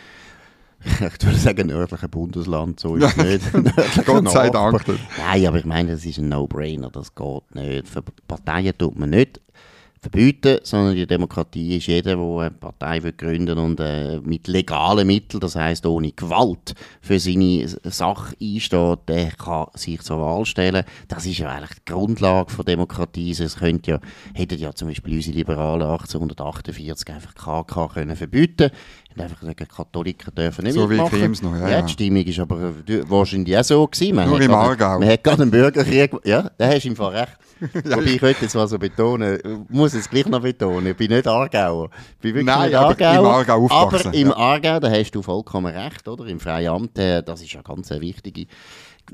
ich 0.85 1.01
würde 1.01 1.37
sagen 1.39 1.69
nördlichen 1.69 2.11
Bundesland, 2.11 2.81
so 2.81 2.97
ist 2.97 3.17
es 3.17 3.53
nicht. 3.53 4.07
Gott 4.07 4.31
sei 4.31 4.51
Dank. 4.51 4.83
Nein, 5.19 5.47
aber 5.47 5.59
ich 5.59 5.65
meine, 5.65 5.93
das 5.93 6.05
ist 6.05 6.19
ein 6.19 6.29
No-Brainer, 6.29 6.91
das 6.91 7.15
geht 7.15 7.55
nicht. 7.55 7.89
Für 7.89 8.03
Parteien 8.27 8.77
tut 8.77 8.99
man 8.99 9.11
nicht 9.11 9.41
verbieten, 10.01 10.61
sondern 10.63 10.95
die 10.95 11.07
Demokratie 11.07 11.77
ist 11.77 11.87
jeder, 11.87 12.17
der 12.17 12.25
eine 12.25 12.51
Partei 12.51 13.03
will 13.03 13.13
gründen 13.13 13.59
und 13.59 13.81
äh, 13.81 14.19
mit 14.21 14.49
legalen 14.49 15.07
Mitteln, 15.07 15.41
das 15.41 15.57
heißt 15.57 15.85
ohne 15.85 16.13
Gewalt, 16.13 16.75
für 17.03 17.19
seine 17.19 17.69
Sache 17.85 18.35
einsteht, 18.41 19.01
der 19.09 19.33
kann 19.33 19.67
sich 19.75 20.01
zur 20.01 20.21
Wahl 20.21 20.47
stellen. 20.47 20.85
Das 21.09 21.27
ist 21.27 21.39
ja 21.39 21.51
eigentlich 21.51 21.79
die 21.81 21.93
Grundlage 21.93 22.57
der 22.57 22.65
Demokratie. 22.65 23.31
Es 23.33 23.57
könnte 23.57 23.91
ja, 23.91 24.01
hätten 24.35 24.59
ja 24.59 24.75
zum 24.75 24.89
Beispiel 24.89 25.17
unsere 25.17 25.37
Liberalen 25.37 25.83
1848 25.83 27.15
einfach 27.15 27.35
KK 27.35 27.89
können 27.95 28.17
verbieten 28.17 28.71
und 29.15 29.23
einfach 29.23 29.43
sagen, 29.43 29.67
Katholiker 29.69 30.31
dürfen 30.31 30.65
nicht 30.65 30.75
So 30.75 30.89
wie 30.89 30.95
mitmachen. 30.95 31.19
Krems 31.19 31.43
noch, 31.43 31.55
ja, 31.55 31.61
ja. 31.61 31.69
ja. 31.69 31.83
die 31.83 31.93
Stimmung 31.93 32.25
ist 32.25 32.39
aber 32.39 32.73
äh, 32.87 33.03
wahrscheinlich 33.09 33.57
auch 33.57 33.65
so 33.65 33.87
gewesen. 33.87 34.17
Man 34.17 34.29
Nur 34.29 34.41
im 34.41 34.55
Aargau. 34.55 34.99
Man 34.99 35.09
hat 35.09 35.25
gerade 35.25 35.43
einen 35.43 35.51
Bürgerkrieg, 35.51 36.13
ja, 36.25 36.51
da 36.57 36.69
hast 36.69 36.85
du 36.85 36.89
im 36.89 36.97
Fall 36.97 37.17
recht. 37.17 37.37
Wobei 37.85 38.05
ich 38.05 38.19
könnte 38.19 38.43
jetzt 38.43 38.55
mal 38.55 38.67
so 38.67 38.79
betonen, 38.79 39.39
ich 39.45 39.75
muss 39.75 39.93
es 39.93 40.09
gleich 40.09 40.27
noch 40.27 40.41
betonen, 40.41 40.87
ich 40.87 40.97
bin 40.97 41.11
nicht 41.11 41.27
Aargauer. 41.27 41.91
Ich 42.15 42.19
bin 42.21 42.35
wirklich 42.35 42.47
Nein, 42.47 42.69
nicht 42.71 42.77
aber 42.77 42.99
im 42.99 43.07
Aargauer. 43.07 43.35
Aargau 43.35 43.65
aufgewachsen, 43.67 44.09
Aber 44.09 44.17
im 44.17 44.29
ja. 44.29 44.37
Aargau, 44.37 44.81
da 44.81 44.91
hast 44.91 45.11
du 45.11 45.23
vollkommen 45.23 45.75
recht, 45.75 46.09
oder? 46.09 46.27
Im 46.27 46.41
Freiamt, 46.41 46.99
äh, 46.99 47.23
das 47.23 47.43
ist 47.43 47.53
ja 47.53 47.61
ganz 47.61 47.93
eine 47.93 48.01
wichtige 48.01 48.47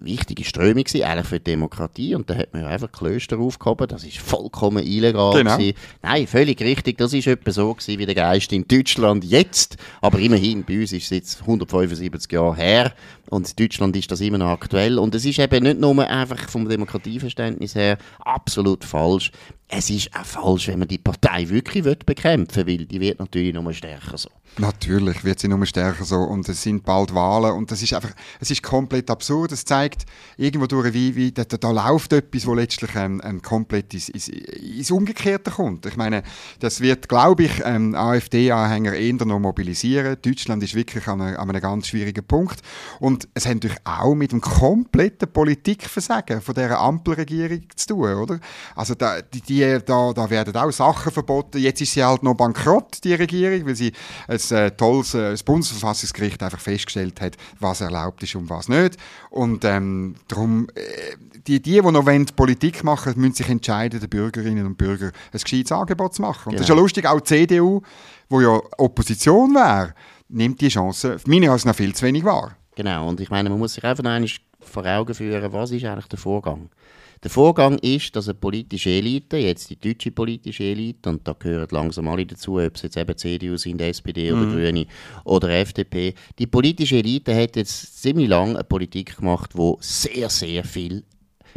wichtige 0.00 0.44
Strömung 0.44 0.84
gewesen, 0.84 1.02
eigentlich 1.04 1.26
für 1.26 1.38
die 1.38 1.44
Demokratie. 1.44 2.14
Und 2.14 2.28
da 2.30 2.34
hat 2.34 2.52
man 2.52 2.62
ja 2.62 2.68
einfach 2.68 2.90
Klöster 2.92 3.38
aufgehoben, 3.38 3.88
das 3.88 4.04
ist 4.04 4.18
vollkommen 4.18 4.84
illegal 4.84 5.34
Genau. 5.34 5.56
gewesen. 5.56 5.76
Nein, 6.02 6.26
völlig 6.26 6.60
richtig, 6.60 6.98
das 6.98 7.12
ist 7.12 7.26
etwa 7.26 7.50
so 7.50 7.74
gewesen 7.74 7.98
wie 7.98 8.06
der 8.06 8.14
Geist 8.14 8.52
in 8.52 8.66
Deutschland 8.66 9.24
jetzt, 9.24 9.76
aber 10.00 10.18
immerhin, 10.18 10.64
bei 10.64 10.80
uns 10.80 10.92
ist 10.92 11.04
es 11.04 11.10
jetzt 11.10 11.40
175 11.42 12.30
Jahre 12.32 12.56
her. 12.56 12.92
Und 13.28 13.48
in 13.48 13.56
Deutschland 13.56 13.96
ist 13.96 14.10
das 14.10 14.20
immer 14.20 14.38
noch 14.38 14.50
aktuell. 14.50 14.98
Und 14.98 15.14
es 15.14 15.24
ist 15.24 15.38
eben 15.40 15.64
nicht 15.64 15.80
nur 15.80 15.98
einfach 16.08 16.48
vom 16.48 16.68
Demokratieverständnis 16.68 17.74
her 17.74 17.98
absolut 18.20 18.84
falsch, 18.84 19.32
es 19.68 19.90
ist 19.90 20.14
auch 20.14 20.24
falsch, 20.24 20.68
wenn 20.68 20.78
man 20.78 20.88
die 20.88 20.98
Partei 20.98 21.48
wirklich 21.48 21.82
bekämpfen 21.98 22.66
will, 22.66 22.78
weil 22.80 22.86
die 22.86 23.00
wird 23.00 23.18
natürlich 23.18 23.52
nur 23.52 23.72
stärker 23.72 24.16
so. 24.16 24.30
Natürlich 24.58 25.22
wird 25.22 25.38
sie 25.38 25.48
nur 25.48 25.64
stärker 25.66 26.04
so 26.04 26.16
und 26.16 26.48
es 26.48 26.62
sind 26.62 26.84
bald 26.84 27.14
Wahlen 27.14 27.52
und 27.52 27.70
das 27.70 27.82
ist 27.82 27.92
einfach, 27.92 28.12
es 28.40 28.50
ist 28.50 28.62
komplett 28.62 29.10
absurd. 29.10 29.52
Es 29.52 29.64
zeigt 29.66 30.06
irgendwo 30.38 30.66
durch, 30.66 30.94
wie, 30.94 31.14
wie 31.14 31.30
da, 31.32 31.44
da, 31.44 31.70
läuft 31.70 32.14
etwas, 32.14 32.46
wo 32.46 32.54
letztlich 32.54 32.94
ähm, 32.96 33.20
ähm, 33.22 33.42
komplett 33.42 33.92
ins, 33.92 34.08
ins, 34.08 34.28
ins 34.28 34.90
Umgekehrte 34.90 35.50
kommt. 35.50 35.84
Ich 35.84 35.96
meine, 35.96 36.22
das 36.60 36.80
wird, 36.80 37.08
glaube 37.08 37.44
ich, 37.44 37.62
ähm, 37.64 37.94
AfD-Anhänger 37.94 38.94
eher 38.94 39.26
noch 39.26 39.38
mobilisieren. 39.38 40.16
Deutschland 40.22 40.62
ist 40.62 40.74
wirklich 40.74 41.06
an, 41.06 41.20
einer- 41.20 41.38
an 41.38 41.50
einem 41.50 41.60
ganz 41.60 41.88
schwierigen 41.88 42.24
Punkt 42.24 42.60
und 42.98 43.28
es 43.34 43.44
hat 43.46 43.54
natürlich 43.54 43.78
auch 43.84 44.14
mit 44.14 44.32
dem 44.32 44.40
kompletten 44.40 45.30
Politikversagen 45.30 46.40
von 46.40 46.54
dieser 46.54 46.80
Ampelregierung 46.80 47.62
zu 47.74 47.88
tun, 47.88 48.14
oder? 48.14 48.40
Also 48.74 48.94
da, 48.94 49.20
die, 49.20 49.78
da, 49.84 50.12
da 50.14 50.30
werden 50.30 50.56
auch 50.56 50.70
Sachen 50.70 51.12
verboten. 51.12 51.58
Jetzt 51.58 51.82
ist 51.82 51.92
sie 51.92 52.02
halt 52.02 52.22
noch 52.22 52.34
bankrott, 52.34 53.04
die 53.04 53.14
Regierung, 53.14 53.66
weil 53.66 53.76
sie 53.76 53.92
ein 54.28 54.38
äh, 54.50 54.70
tolles 54.70 55.14
äh, 55.14 55.30
das 55.30 55.42
Bundesverfassungsgericht 55.42 56.42
einfach 56.42 56.60
festgestellt 56.60 57.20
hat, 57.20 57.36
was 57.60 57.80
erlaubt 57.80 58.22
ist 58.22 58.34
und 58.34 58.48
was 58.50 58.68
nicht. 58.68 58.96
Und 59.30 59.64
ähm, 59.64 60.14
darum, 60.28 60.68
äh, 60.74 61.16
die, 61.46 61.60
die, 61.62 61.72
die 61.72 61.82
noch 61.82 62.06
wollen, 62.06 62.26
Politik 62.26 62.82
machen 62.84 63.14
müssen 63.16 63.34
sich 63.34 63.48
entscheiden, 63.48 64.00
den 64.00 64.08
Bürgerinnen 64.08 64.66
und 64.66 64.76
Bürgern 64.76 65.12
ein 65.32 65.40
gescheites 65.40 65.72
Angebot 65.72 66.14
zu 66.14 66.22
machen. 66.22 66.50
Und 66.50 66.54
das 66.54 66.62
ist 66.62 66.68
ja 66.68 66.74
Genau. 66.74 66.82
lustig, 66.82 67.06
auch 67.06 67.20
die 67.20 67.46
CDU, 67.46 67.80
wo 68.28 68.40
ja 68.40 68.60
Opposition 68.78 69.54
wäre, 69.54 69.94
nimmt 70.28 70.60
die 70.60 70.68
Chance 70.68 71.18
meiner 71.26 71.50
Ansicht 71.50 71.66
nach 71.66 71.74
viel 71.74 71.94
zu 71.94 72.04
wenig 72.04 72.24
wahr. 72.24 72.56
Genau, 72.74 73.08
und 73.08 73.20
ich 73.20 73.30
meine, 73.30 73.48
man 73.48 73.58
muss 73.58 73.74
sich 73.74 73.84
einfach 73.84 74.02
noch 74.02 74.10
einmal 74.10 74.30
vor 74.60 74.84
Augen 74.84 75.14
führen, 75.14 75.52
was 75.52 75.70
ist 75.70 75.84
eigentlich 75.84 76.08
der 76.08 76.18
Vorgang? 76.18 76.68
Der 77.22 77.30
Vorgang 77.30 77.78
ist, 77.78 78.14
dass 78.14 78.28
eine 78.28 78.34
politische 78.34 78.90
Elite, 78.90 79.38
jetzt 79.38 79.70
die 79.70 79.76
deutsche 79.78 80.10
politische 80.10 80.64
Elite, 80.64 81.08
und 81.08 81.26
da 81.26 81.32
gehören 81.32 81.68
langsam 81.70 82.08
alle 82.08 82.26
dazu, 82.26 82.58
ob 82.58 82.76
es 82.76 82.82
jetzt 82.82 82.96
eben 82.96 83.16
CDU 83.16 83.56
sind, 83.56 83.80
SPD 83.80 84.32
oder 84.32 84.46
Grüne 84.46 84.86
oder 85.24 85.48
FDP, 85.50 86.14
die 86.38 86.46
politische 86.46 86.96
Elite 86.98 87.34
hat 87.34 87.56
jetzt 87.56 88.02
ziemlich 88.02 88.28
lange 88.28 88.54
eine 88.54 88.64
Politik 88.64 89.16
gemacht, 89.16 89.50
wo 89.54 89.78
sehr, 89.80 90.28
sehr 90.28 90.64
viel 90.64 91.04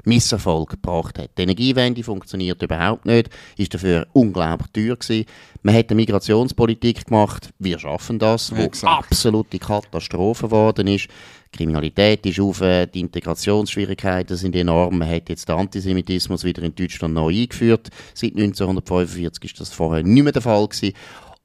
Misserfolg 0.05 0.71
gebracht 0.71 1.17
hat. 1.19 1.31
Die 1.37 1.43
Energiewende 1.43 2.03
funktioniert 2.03 2.61
überhaupt 2.61 3.05
nicht, 3.05 3.29
ist 3.57 3.73
dafür 3.73 4.07
unglaublich 4.13 4.71
teuer 4.71 4.95
gewesen. 4.95 5.25
Man 5.61 5.75
hat 5.75 5.89
eine 5.89 5.95
Migrationspolitik 5.95 7.05
gemacht, 7.05 7.49
wir 7.59 7.79
schaffen 7.79 8.19
das, 8.19 8.55
wo 8.55 8.61
Exakt. 8.61 9.05
absolute 9.05 9.59
Katastrophe 9.59 10.47
geworden 10.47 10.87
ist. 10.87 11.07
Die 11.53 11.57
Kriminalität 11.57 12.25
ist 12.25 12.39
auf, 12.39 12.61
äh, 12.61 12.85
die 12.85 12.99
Integrationsschwierigkeiten 12.99 14.37
sind 14.37 14.55
enorm. 14.55 14.99
Man 14.99 15.09
hat 15.09 15.29
jetzt 15.29 15.49
den 15.49 15.55
Antisemitismus 15.55 16.43
wieder 16.43 16.61
in 16.61 16.75
Deutschland 16.75 17.15
neu 17.15 17.33
eingeführt. 17.33 17.89
Seit 18.13 18.35
1945 18.35 19.43
ist 19.45 19.59
das 19.59 19.73
vorher 19.73 20.03
nicht 20.03 20.23
mehr 20.23 20.31
der 20.31 20.43
Fall 20.43 20.67
gewesen. 20.67 20.93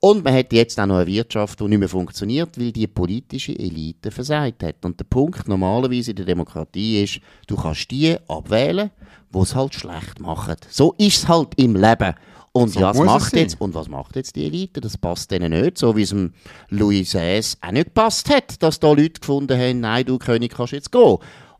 Und 0.05 0.23
man 0.23 0.35
hat 0.35 0.53
jetzt 0.53 0.79
auch 0.79 0.85
noch 0.85 0.97
eine 0.97 1.07
Wirtschaft, 1.07 1.59
die 1.61 1.65
nicht 1.65 1.79
mehr 1.79 1.89
funktioniert, 1.89 2.61
weil 2.61 2.73
die 2.73 2.87
politische 2.87 3.59
Elite 3.59 4.11
versagt 4.11 4.63
hat. 4.63 4.85
Und 4.85 5.01
der 5.01 5.07
Punkt 5.07 5.49
normalerweise 5.49 6.11
in 6.11 6.17
der 6.19 6.27
Demokratie 6.27 7.03
ist, 7.03 7.21
du 7.47 7.57
kannst 7.57 7.91
die 7.91 8.15
abwählen, 8.29 8.91
die 9.33 9.39
es 9.39 9.55
halt 9.55 9.73
schlecht 9.73 10.21
machen. 10.21 10.57
So 10.69 10.93
ist 10.99 11.17
es 11.23 11.29
halt 11.29 11.55
im 11.57 11.75
Leben. 11.75 12.13
Und 12.53 12.69
So 12.69 12.81
ja, 12.81 12.91
was 12.91 12.99
macht 12.99 13.35
jetzt? 13.35 13.59
Und 13.59 13.75
was 13.75 13.89
macht 13.89 14.17
jetzt 14.17 14.37
die 14.37 14.45
Elite? 14.45 14.83
Das 14.83 14.99
passt 14.99 15.31
denen 15.31 15.59
nicht, 15.59 15.79
so 15.79 15.97
wie 15.97 16.03
es 16.03 16.11
dem 16.11 16.35
Louis 16.69 17.09
XVI 17.09 17.57
auch 17.63 17.73
nicht 17.73 17.87
gepasst 17.87 18.29
hat, 18.29 18.63
dass 18.63 18.79
da 18.79 18.89
Leute 18.89 19.21
gefunden 19.21 19.59
haben, 19.59 19.81
nein, 19.81 20.05
du 20.05 20.19
König 20.19 20.53
kannst 20.53 20.75
jetzt 20.75 20.93
gehen. 20.93 21.17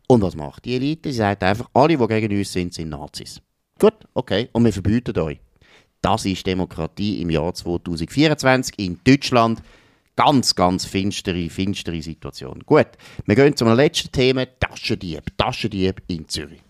Und 0.07 0.21
was 0.21 0.35
macht 0.35 0.65
die 0.65 0.75
Elite? 0.75 1.11
Sie 1.11 1.17
sagt 1.17 1.41
einfach, 1.41 1.67
alle, 1.73 1.97
die 1.97 2.07
gegen 2.07 2.37
uns 2.37 2.53
sind, 2.53 2.75
sind 2.75 2.89
Nazis. 2.89 3.41
Gut, 3.79 3.95
okay, 4.13 4.49
und 4.51 4.65
wir 4.65 4.71
verbieten 4.71 5.17
euch. 5.17 5.39
Das 6.05 6.23
ist 6.23 6.45
Demokratie 6.45 7.19
im 7.19 7.31
Jahr 7.31 7.51
2024 7.51 8.77
in 8.77 8.99
Deutschland. 9.03 9.63
Ganz, 10.15 10.53
ganz 10.53 10.85
finstere, 10.85 11.49
finstere 11.49 11.99
Situation. 11.99 12.61
Gut, 12.63 12.85
wir 13.25 13.35
gehen 13.35 13.57
zum 13.57 13.73
letzten 13.73 14.11
Thema, 14.11 14.45
Taschendieb. 14.59 15.35
Taschendieb 15.35 16.03
in 16.05 16.29
Zürich. 16.29 16.61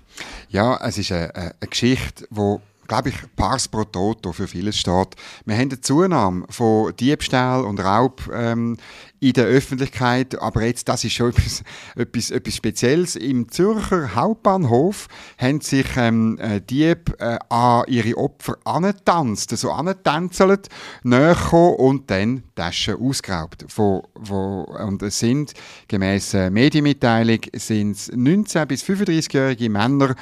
Ja, 0.47 0.79
es 0.87 0.97
ist 0.97 1.11
eine, 1.11 1.35
eine 1.35 1.53
Geschichte, 1.69 2.25
wo 2.29 2.61
glaube 2.87 3.09
ich, 3.09 3.15
Pars 3.35 3.67
pro 3.67 3.83
Toto 3.83 4.31
für 4.31 4.47
vieles 4.47 4.77
steht. 4.77 5.15
Wir 5.45 5.55
haben 5.55 5.69
eine 5.69 5.81
Zunahme 5.81 6.45
von 6.49 6.95
Diebstahl 6.95 7.65
und 7.65 7.79
Raub 7.79 8.21
ähm, 8.33 8.77
in 9.19 9.33
der 9.33 9.45
Öffentlichkeit, 9.45 10.39
aber 10.39 10.63
jetzt, 10.63 10.87
das 10.87 11.03
ist 11.03 11.13
schon 11.13 11.29
etwas, 11.31 11.63
etwas, 11.95 12.31
etwas 12.31 12.55
Spezielles. 12.55 13.15
Im 13.15 13.49
Zürcher 13.49 14.15
Hauptbahnhof 14.15 15.07
haben 15.37 15.61
sich 15.61 15.85
ähm, 15.97 16.37
äh, 16.39 16.61
Dieb 16.61 17.15
äh, 17.19 17.37
an 17.49 17.83
ihre 17.87 18.17
Opfer 18.17 18.57
angetanzt, 18.65 19.55
so 19.57 19.71
angetänzelt, 19.71 20.69
näher 21.03 21.35
und 21.53 22.09
dann 22.09 22.43
Taschen 22.55 22.95
ausgeraubt. 22.95 23.65
Von, 23.67 24.03
wo, 24.15 24.61
und 24.61 25.01
es 25.01 25.19
sind, 25.19 25.53
gemäss 25.87 26.33
äh, 26.33 26.49
Medienmitteilung, 26.49 27.39
sind 27.53 27.91
es 27.91 28.11
19- 28.11 28.65
bis 28.65 28.83
35-jährige 28.83 29.69
Männer 29.69 30.15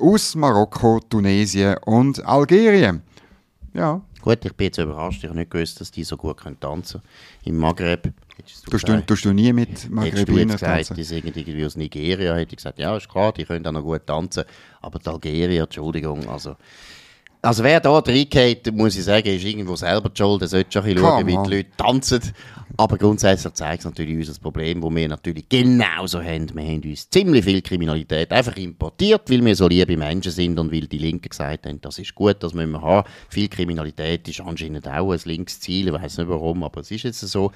aus 0.00 0.34
Marokko, 0.34 1.00
Tunesien 1.08 1.76
und 1.84 2.24
Algerien. 2.24 3.02
Ja, 3.72 4.00
Gut, 4.24 4.42
ich 4.42 4.54
bin 4.54 4.64
jetzt 4.68 4.78
überrascht. 4.78 5.22
Ich 5.22 5.28
habe 5.28 5.38
nicht 5.38 5.50
gewusst, 5.50 5.82
dass 5.82 5.90
die 5.90 6.02
so 6.02 6.16
gut 6.16 6.38
können 6.38 6.58
tanzen 6.58 7.02
Im 7.44 7.58
Maghreb. 7.58 8.10
Hättest 8.38 8.64
tust 8.64 8.88
du, 8.88 9.04
tust 9.04 9.26
du 9.26 9.34
nie 9.34 9.52
mit 9.52 9.68
Hättest 9.68 9.90
du 9.90 9.92
Maghrebiner 9.92 10.40
jetzt 10.40 10.60
gesagt, 10.60 10.76
tanzen? 10.76 10.94
die 10.96 11.02
sind 11.02 11.36
irgendwie 11.36 11.66
aus 11.66 11.76
Nigeria, 11.76 12.34
hätte 12.34 12.52
ich 12.52 12.56
gesagt, 12.56 12.78
ja, 12.78 12.96
ist 12.96 13.10
klar, 13.10 13.32
die 13.32 13.44
können 13.44 13.66
auch 13.66 13.72
noch 13.72 13.82
gut 13.82 14.06
tanzen. 14.06 14.44
Aber 14.80 14.98
die 14.98 15.08
Algerier, 15.10 15.64
Entschuldigung, 15.64 16.26
also... 16.26 16.56
Also 17.44 17.62
wer 17.62 17.78
da 17.78 17.98
reingeht, 17.98 18.72
muss 18.72 18.96
ich 18.96 19.04
sagen, 19.04 19.26
ist 19.28 19.44
irgendwo 19.44 19.76
selber 19.76 20.08
die 20.08 20.16
schuld. 20.16 20.42
Er 20.42 20.48
sollte 20.48 20.72
schon 20.72 20.82
ein 20.82 20.94
bisschen 20.94 21.04
schauen, 21.04 21.26
wie 21.26 21.48
die 21.48 21.56
Leute 21.56 21.70
tanzen. 21.76 22.20
Aber 22.76 22.96
grundsätzlich 22.96 23.52
zeigt 23.52 23.80
es 23.80 23.84
natürlich 23.84 24.16
uns 24.16 24.26
das 24.28 24.38
Problem, 24.38 24.80
das 24.80 24.90
wir 24.90 25.08
natürlich 25.08 25.48
genauso 25.48 26.20
haben. 26.20 26.50
Wir 26.54 26.64
haben 26.64 26.82
uns 26.82 27.08
ziemlich 27.08 27.44
viel 27.44 27.62
Kriminalität 27.62 28.32
einfach 28.32 28.56
importiert, 28.56 29.30
weil 29.30 29.44
wir 29.44 29.54
so 29.54 29.68
liebe 29.68 29.96
Menschen 29.96 30.32
sind 30.32 30.58
und 30.58 30.72
weil 30.72 30.86
die 30.88 30.98
Linken 30.98 31.28
gesagt 31.28 31.66
haben, 31.66 31.80
das 31.80 31.98
ist 31.98 32.14
gut, 32.14 32.36
das 32.40 32.54
müssen 32.54 32.72
wir 32.72 32.82
haben. 32.82 33.08
Viel 33.28 33.48
Kriminalität 33.48 34.26
ist 34.26 34.40
anscheinend 34.40 34.88
auch 34.88 35.12
ein 35.12 35.20
linkes 35.24 35.60
Ziel, 35.60 35.88
ich 35.88 35.92
weiß 35.92 36.18
nicht 36.18 36.28
warum, 36.28 36.64
aber 36.64 36.80
es 36.80 36.90
ist 36.90 37.04
jetzt 37.04 37.20
so. 37.20 37.52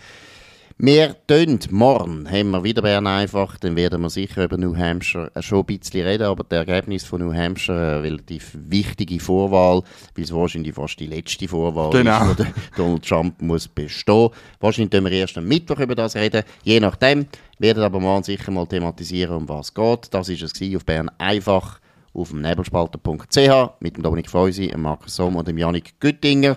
Wir 0.80 1.16
tun 1.26 1.58
morgen, 1.72 2.30
haben 2.30 2.50
wir 2.52 2.62
wieder 2.62 2.82
Bern 2.82 3.08
einfach, 3.08 3.56
dann 3.58 3.74
werden 3.74 4.00
wir 4.00 4.10
sicher 4.10 4.44
über 4.44 4.56
New 4.56 4.76
Hampshire 4.76 5.28
äh, 5.34 5.42
schon 5.42 5.58
ein 5.58 5.64
bisschen 5.66 6.06
reden, 6.06 6.22
aber 6.22 6.44
das 6.48 6.68
Ergebnis 6.68 7.02
von 7.02 7.20
New 7.20 7.34
Hampshire, 7.34 7.96
eine 7.96 8.02
relativ 8.04 8.52
wichtige 8.54 9.18
Vorwahl, 9.18 9.82
weil 10.14 10.24
es 10.24 10.32
wahrscheinlich 10.32 10.76
fast 10.76 11.00
die 11.00 11.08
letzte 11.08 11.48
Vorwahl 11.48 11.90
Genau. 11.90 12.30
ist, 12.30 12.38
wo 12.76 12.76
Donald 12.76 13.04
Trump 13.04 13.42
muss 13.42 13.66
bestehen. 13.66 14.30
Wahrscheinlich 14.60 14.92
können 14.92 15.06
wir 15.06 15.12
erst 15.18 15.36
am 15.36 15.48
Mittwoch 15.48 15.80
über 15.80 15.96
das 15.96 16.14
reden, 16.14 16.44
je 16.62 16.78
nachdem. 16.78 17.26
Werden 17.58 17.82
aber 17.82 17.98
morgen 17.98 18.22
sicher 18.22 18.52
mal 18.52 18.64
thematisieren, 18.64 19.34
um 19.34 19.48
was 19.48 19.70
es 19.70 19.74
geht. 19.74 20.14
Das 20.14 20.28
ist 20.28 20.42
es 20.42 20.76
auf 20.76 20.84
Bern 20.84 21.10
einfach 21.18 21.80
auf 22.14 22.28
dem 22.28 22.40
nebelspalter.ch 22.40 23.80
mit 23.80 23.96
dem 23.96 24.02
Dominik 24.04 24.30
Feusi, 24.30 24.68
dem 24.68 24.82
Markus 24.82 25.16
Somm 25.16 25.34
und 25.34 25.48
dem 25.48 25.58
Janik 25.58 25.98
Güttinger. 25.98 26.56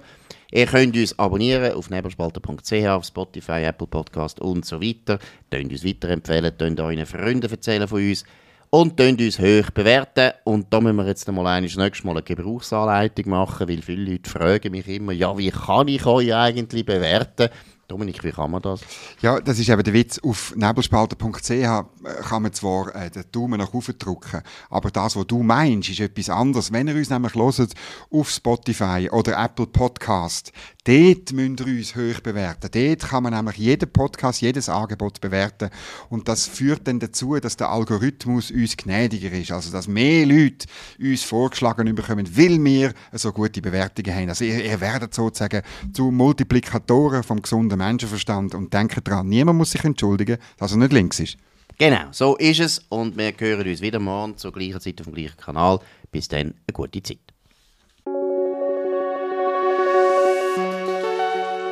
Ihr 0.54 0.66
könnt 0.66 0.98
uns 0.98 1.18
abonnieren 1.18 1.74
auf 1.74 1.90
nebelspalter.ch, 1.90 2.88
auf 2.88 3.06
Spotify, 3.06 3.64
Apple 3.64 3.88
Podcast 3.88 4.42
und 4.42 4.66
so 4.66 4.82
weiter. 4.82 5.18
Könnt 5.50 5.72
uns 5.72 5.86
weiterempfehlen, 5.86 6.58
könnt 6.58 6.80
euren 6.82 7.06
Freunden 7.06 7.50
erzählen 7.50 7.88
von 7.88 8.00
uns. 8.00 8.26
und 8.70 9.00
uns 9.00 9.40
hoch 9.40 9.70
bewerten. 9.74 10.32
Und 10.44 10.74
da 10.74 10.82
müssen 10.82 10.98
wir 10.98 11.08
jetzt 11.08 11.30
mal 11.32 11.62
das 11.62 11.76
nächste 11.78 12.06
Mal 12.06 12.14
eine 12.14 12.24
Gebrauchsanleitung 12.24 13.30
machen, 13.30 13.70
weil 13.70 13.82
viele 13.82 14.12
Leute 14.12 14.30
fragen 14.30 14.72
mich 14.72 14.88
immer, 14.88 15.12
ja, 15.12 15.38
wie 15.38 15.52
kann 15.52 15.88
ich 15.88 16.06
euch 16.06 16.34
eigentlich 16.34 16.86
bewerten? 16.86 17.50
Dominik, 17.92 18.24
wie 18.24 18.32
kann 18.32 18.52
man 18.52 18.62
das? 18.62 18.80
Ja, 19.22 19.42
das 19.42 19.60
ist 19.60 19.68
eben 19.68 19.84
der 19.84 19.94
Witz. 19.94 20.18
Auf 20.24 20.56
nebelspalter.ch 20.56 21.50
äh, 21.50 21.84
kann 22.24 22.44
man 22.44 22.54
zwar 22.54 22.96
äh, 22.96 23.10
den 23.10 23.26
Daumen 23.34 23.60
nach 23.60 23.74
oben 23.74 23.98
drücken, 24.00 24.42
aber 24.70 24.92
das, 24.92 25.18
was 25.18 25.28
du 25.28 25.44
meinst, 25.44 25.90
ist 25.90 26.00
etwas 26.00 26.30
anderes. 26.30 26.72
Wenn 26.72 26.88
ihr 26.88 26.96
uns 26.96 27.10
nämlich 27.10 27.36
hört, 27.36 27.74
auf 28.10 28.30
Spotify 28.30 29.10
oder 29.12 29.44
Apple 29.44 29.68
Podcast, 29.68 30.54
dort 30.86 31.34
müsst 31.34 31.60
ihr 31.60 31.66
uns 31.68 31.96
hoch 31.98 32.22
bewerten. 32.22 32.70
Dort 32.72 33.10
kann 33.10 33.24
man 33.24 33.34
nämlich 33.34 33.58
jeden 33.58 33.92
Podcast, 33.92 34.40
jedes 34.40 34.70
Angebot 34.70 35.20
bewerten 35.20 35.70
und 36.08 36.30
das 36.30 36.48
führt 36.48 36.88
dann 36.88 37.00
dazu, 37.02 37.38
dass 37.42 37.58
der 37.58 37.72
Algorithmus 37.72 38.52
uns 38.52 38.78
gnädiger 38.78 39.34
ist. 39.34 39.52
Also, 39.52 39.70
dass 39.70 39.90
mehr 39.90 40.26
Leute 40.26 40.66
uns 40.98 41.24
vorgeschlagen 41.24 41.94
bekommen, 41.94 42.38
weil 42.38 42.64
wir 42.64 42.94
so 43.12 43.34
gute 43.34 43.62
Bewertungen 43.62 44.16
haben. 44.16 44.30
Also, 44.30 44.46
ihr, 44.46 44.64
ihr 44.64 44.80
werdet 44.80 45.14
sozusagen 45.14 45.62
zu 45.92 46.10
Multiplikatoren 46.10 47.24
vom 47.24 47.42
gesunden 47.42 47.81
Menschenverstand 47.82 48.56
und 48.56 48.74
denkt 48.74 49.08
daran, 49.08 49.28
niemand 49.28 49.58
muss 49.58 49.72
sich 49.72 49.84
entschuldigen, 49.84 50.38
dass 50.58 50.72
er 50.72 50.78
nicht 50.78 50.94
links 50.94 51.20
ist. 51.20 51.38
Genau, 51.78 52.06
so 52.12 52.36
ist 52.38 52.60
es 52.60 52.80
und 52.90 53.18
wir 53.18 53.34
hören 53.38 53.68
uns 53.68 53.82
wieder 53.82 54.00
morgen 54.00 54.38
zur 54.38 54.52
gleichen 54.52 54.80
Zeit 54.80 55.00
auf 55.00 55.08
dem 55.08 55.16
gleichen 55.16 55.38
Kanal. 55.38 55.80
Bis 56.12 56.28
dann, 56.28 56.54
eine 56.68 56.74
gute 56.74 57.02
Zeit. 57.02 57.18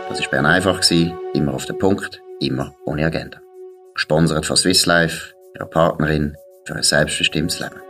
Das 0.10 0.20
war 0.20 0.30
Bern 0.32 0.46
einfach, 0.48 0.82
immer 1.34 1.54
auf 1.54 1.66
den 1.66 1.78
Punkt, 1.78 2.22
immer 2.40 2.74
ohne 2.86 3.06
Agenda. 3.06 3.40
Gesponsert 3.94 4.46
von 4.46 4.58
Swiss 4.58 4.86
Life, 4.88 5.34
ihrer 5.56 5.68
Partnerin 5.68 6.36
für 6.66 6.76
ein 6.76 6.84
selbstbestimmtes 6.84 7.60
Leben. 7.60 7.89